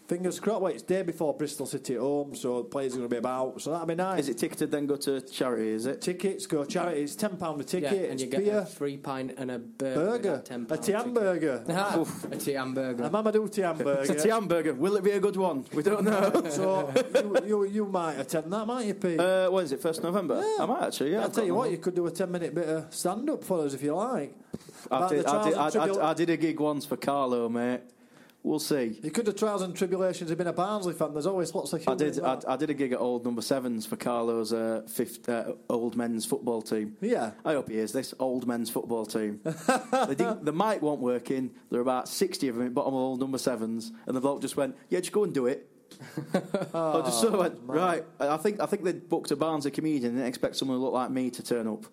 [0.07, 0.61] Fingers crossed.
[0.61, 3.17] Wait, it's day before Bristol City at home, so the players are going to be
[3.19, 3.59] about.
[3.63, 4.21] So that'll be nice.
[4.21, 6.03] Is it ticketed then go to charity, is it?
[6.03, 7.01] Tickets go charity.
[7.01, 7.91] It's ten pound a ticket.
[7.93, 9.95] yeah, and you get beer, a free pint and a burger.
[9.95, 11.75] burger, with that £10 a Thiam burger, ticket.
[11.75, 13.05] a Thiam burger.
[13.05, 13.81] a Mamadou Thiam
[14.11, 14.47] It's a burger.
[14.47, 14.75] Burger.
[14.75, 15.65] Will it be a good one?
[15.73, 16.43] We don't know.
[16.51, 19.19] so you, you you might attend that, might you, Pete?
[19.19, 19.81] uh, what is it?
[19.81, 20.45] First November.
[20.61, 21.13] I might actually.
[21.13, 21.71] Yeah, I'll I've tell you what, one.
[21.71, 24.35] you could do a ten minute bit of stand up for us if you like.
[24.91, 27.49] I did, I, did, trials I, I, tribula- I did a gig once for Carlo,
[27.49, 27.81] mate.
[28.45, 29.01] We'll see.
[29.03, 31.15] You could have trials and tribulations of being a Barnsley fan.
[31.15, 32.21] There's always lots of I did.
[32.21, 32.39] I.
[32.47, 36.27] I did a gig at Old Number Sevens for Carlo's uh, fifth uh, old men's
[36.27, 36.95] football team.
[37.01, 37.31] Yeah.
[37.43, 39.41] I hope he is this old men's football team.
[39.45, 41.53] the, mic won't work in.
[41.71, 44.43] There are about sixty of them at bottom of Old Number Sevens, and the bloke
[44.43, 45.71] just went, "Yeah, just go and do it."
[46.75, 48.05] I just sort of went, right.
[48.21, 50.95] I think I think they booked a Barnsley comedian and didn't expect someone who looked
[50.95, 51.87] like me to turn up.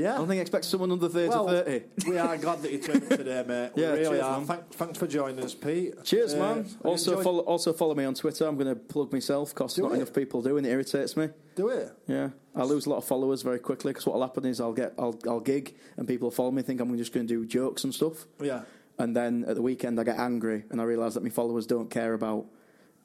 [0.00, 0.14] Yeah.
[0.14, 1.82] I don't think they expect someone under 30 Well, 30.
[2.08, 3.70] we are glad that you turned up today, mate.
[3.76, 4.40] Yeah, we really cheers, are.
[4.44, 6.02] Thank, thanks for joining us, Pete.
[6.04, 6.66] Cheers, Uh, man.
[6.84, 8.46] Also enjoyed- follow, also follow me on Twitter.
[8.46, 9.96] I'm going to plug myself because not it.
[9.96, 11.28] enough people do, and it irritates me.
[11.54, 11.92] Do it.
[12.06, 14.94] Yeah, I lose a lot of followers very quickly because what'll happen is I'll get
[14.98, 17.84] I'll I'll gig and people will follow me, think I'm just going to do jokes
[17.84, 18.62] and stuff, Yeah.
[18.98, 21.90] and then at the weekend I get angry and I realise that my followers don't
[21.90, 22.46] care about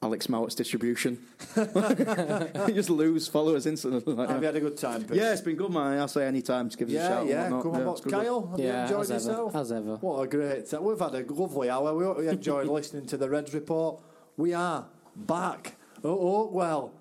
[0.00, 1.18] Alex Mowatt's distribution.
[1.56, 4.14] you just lose followers instantly.
[4.14, 5.16] Like, Have you had a good time, Pete?
[5.16, 5.98] yeah, it's been good, man.
[5.98, 6.68] I'll say any time.
[6.68, 7.20] Just give us a shout.
[7.22, 7.48] and yeah.
[7.48, 8.00] Come on, Yeah, box.
[8.00, 8.12] it's good.
[8.12, 9.56] Kyle, have you enjoyed as ever, yourself?
[9.56, 9.96] as ever.
[9.96, 10.84] What a great time.
[10.84, 11.94] We've had a lovely hour.
[11.94, 14.00] We hope you enjoyed listening to the Reds Report.
[14.36, 14.86] We are
[15.16, 15.74] back.
[16.04, 16.92] Oh, oh, well.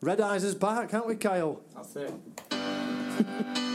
[0.00, 1.60] Red Eyes is back, aren't we, Kyle?
[1.74, 2.14] That's it.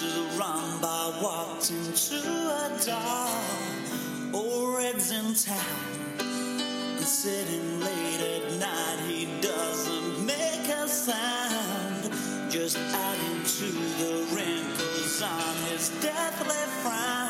[0.00, 3.28] Into the rumba, walked into a door.
[4.32, 6.20] Oh, Red's in town.
[6.20, 12.10] And sitting late at night, he doesn't make a sound.
[12.50, 13.66] Just adding to
[14.00, 17.29] the wrinkles on his deathly frown.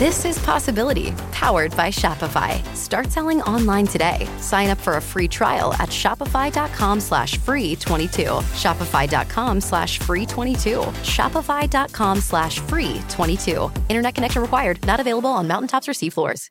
[0.00, 2.64] This is Possibility, powered by Shopify.
[2.74, 4.26] Start selling online today.
[4.38, 8.22] Sign up for a free trial at shopify.com slash free 22.
[8.56, 10.78] Shopify.com slash free 22.
[10.80, 13.70] Shopify.com slash free 22.
[13.90, 14.82] Internet connection required.
[14.86, 16.48] Not available on mountaintops or seafloors.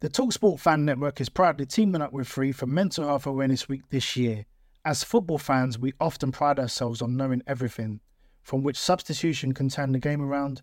[0.00, 3.82] The Talksport Fan Network is proudly teaming up with Free for Mental Health Awareness Week
[3.90, 4.46] this year.
[4.86, 8.00] As football fans, we often pride ourselves on knowing everything,
[8.42, 10.62] from which substitution can turn the game around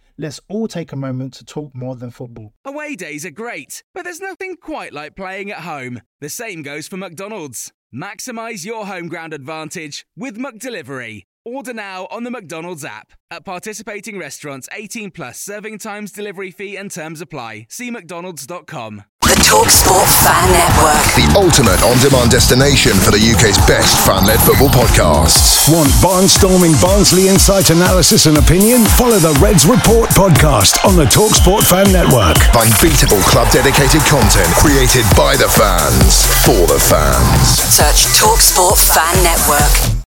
[0.21, 2.53] Let's all take a moment to talk more than football.
[2.63, 5.99] Away days are great, but there's nothing quite like playing at home.
[6.19, 7.71] The same goes for McDonald's.
[7.91, 11.23] Maximize your home ground advantage with McDelivery.
[11.43, 13.13] Order now on the McDonald's app.
[13.31, 17.65] At participating restaurants, 18 plus serving times, delivery fee, and terms apply.
[17.67, 19.03] See McDonald's.com.
[19.21, 21.01] The Talksport Fan Network.
[21.17, 25.65] The ultimate on-demand destination for the UK's best fan-led football podcasts.
[25.65, 28.85] Want barnstorming Barnsley insight analysis and opinion?
[28.93, 32.37] Follow the Reds Report podcast on the Talksport Fan Network.
[32.53, 37.65] Unbeatable club-dedicated content created by the fans for the fans.
[37.65, 40.00] Search Talksport Fan Network.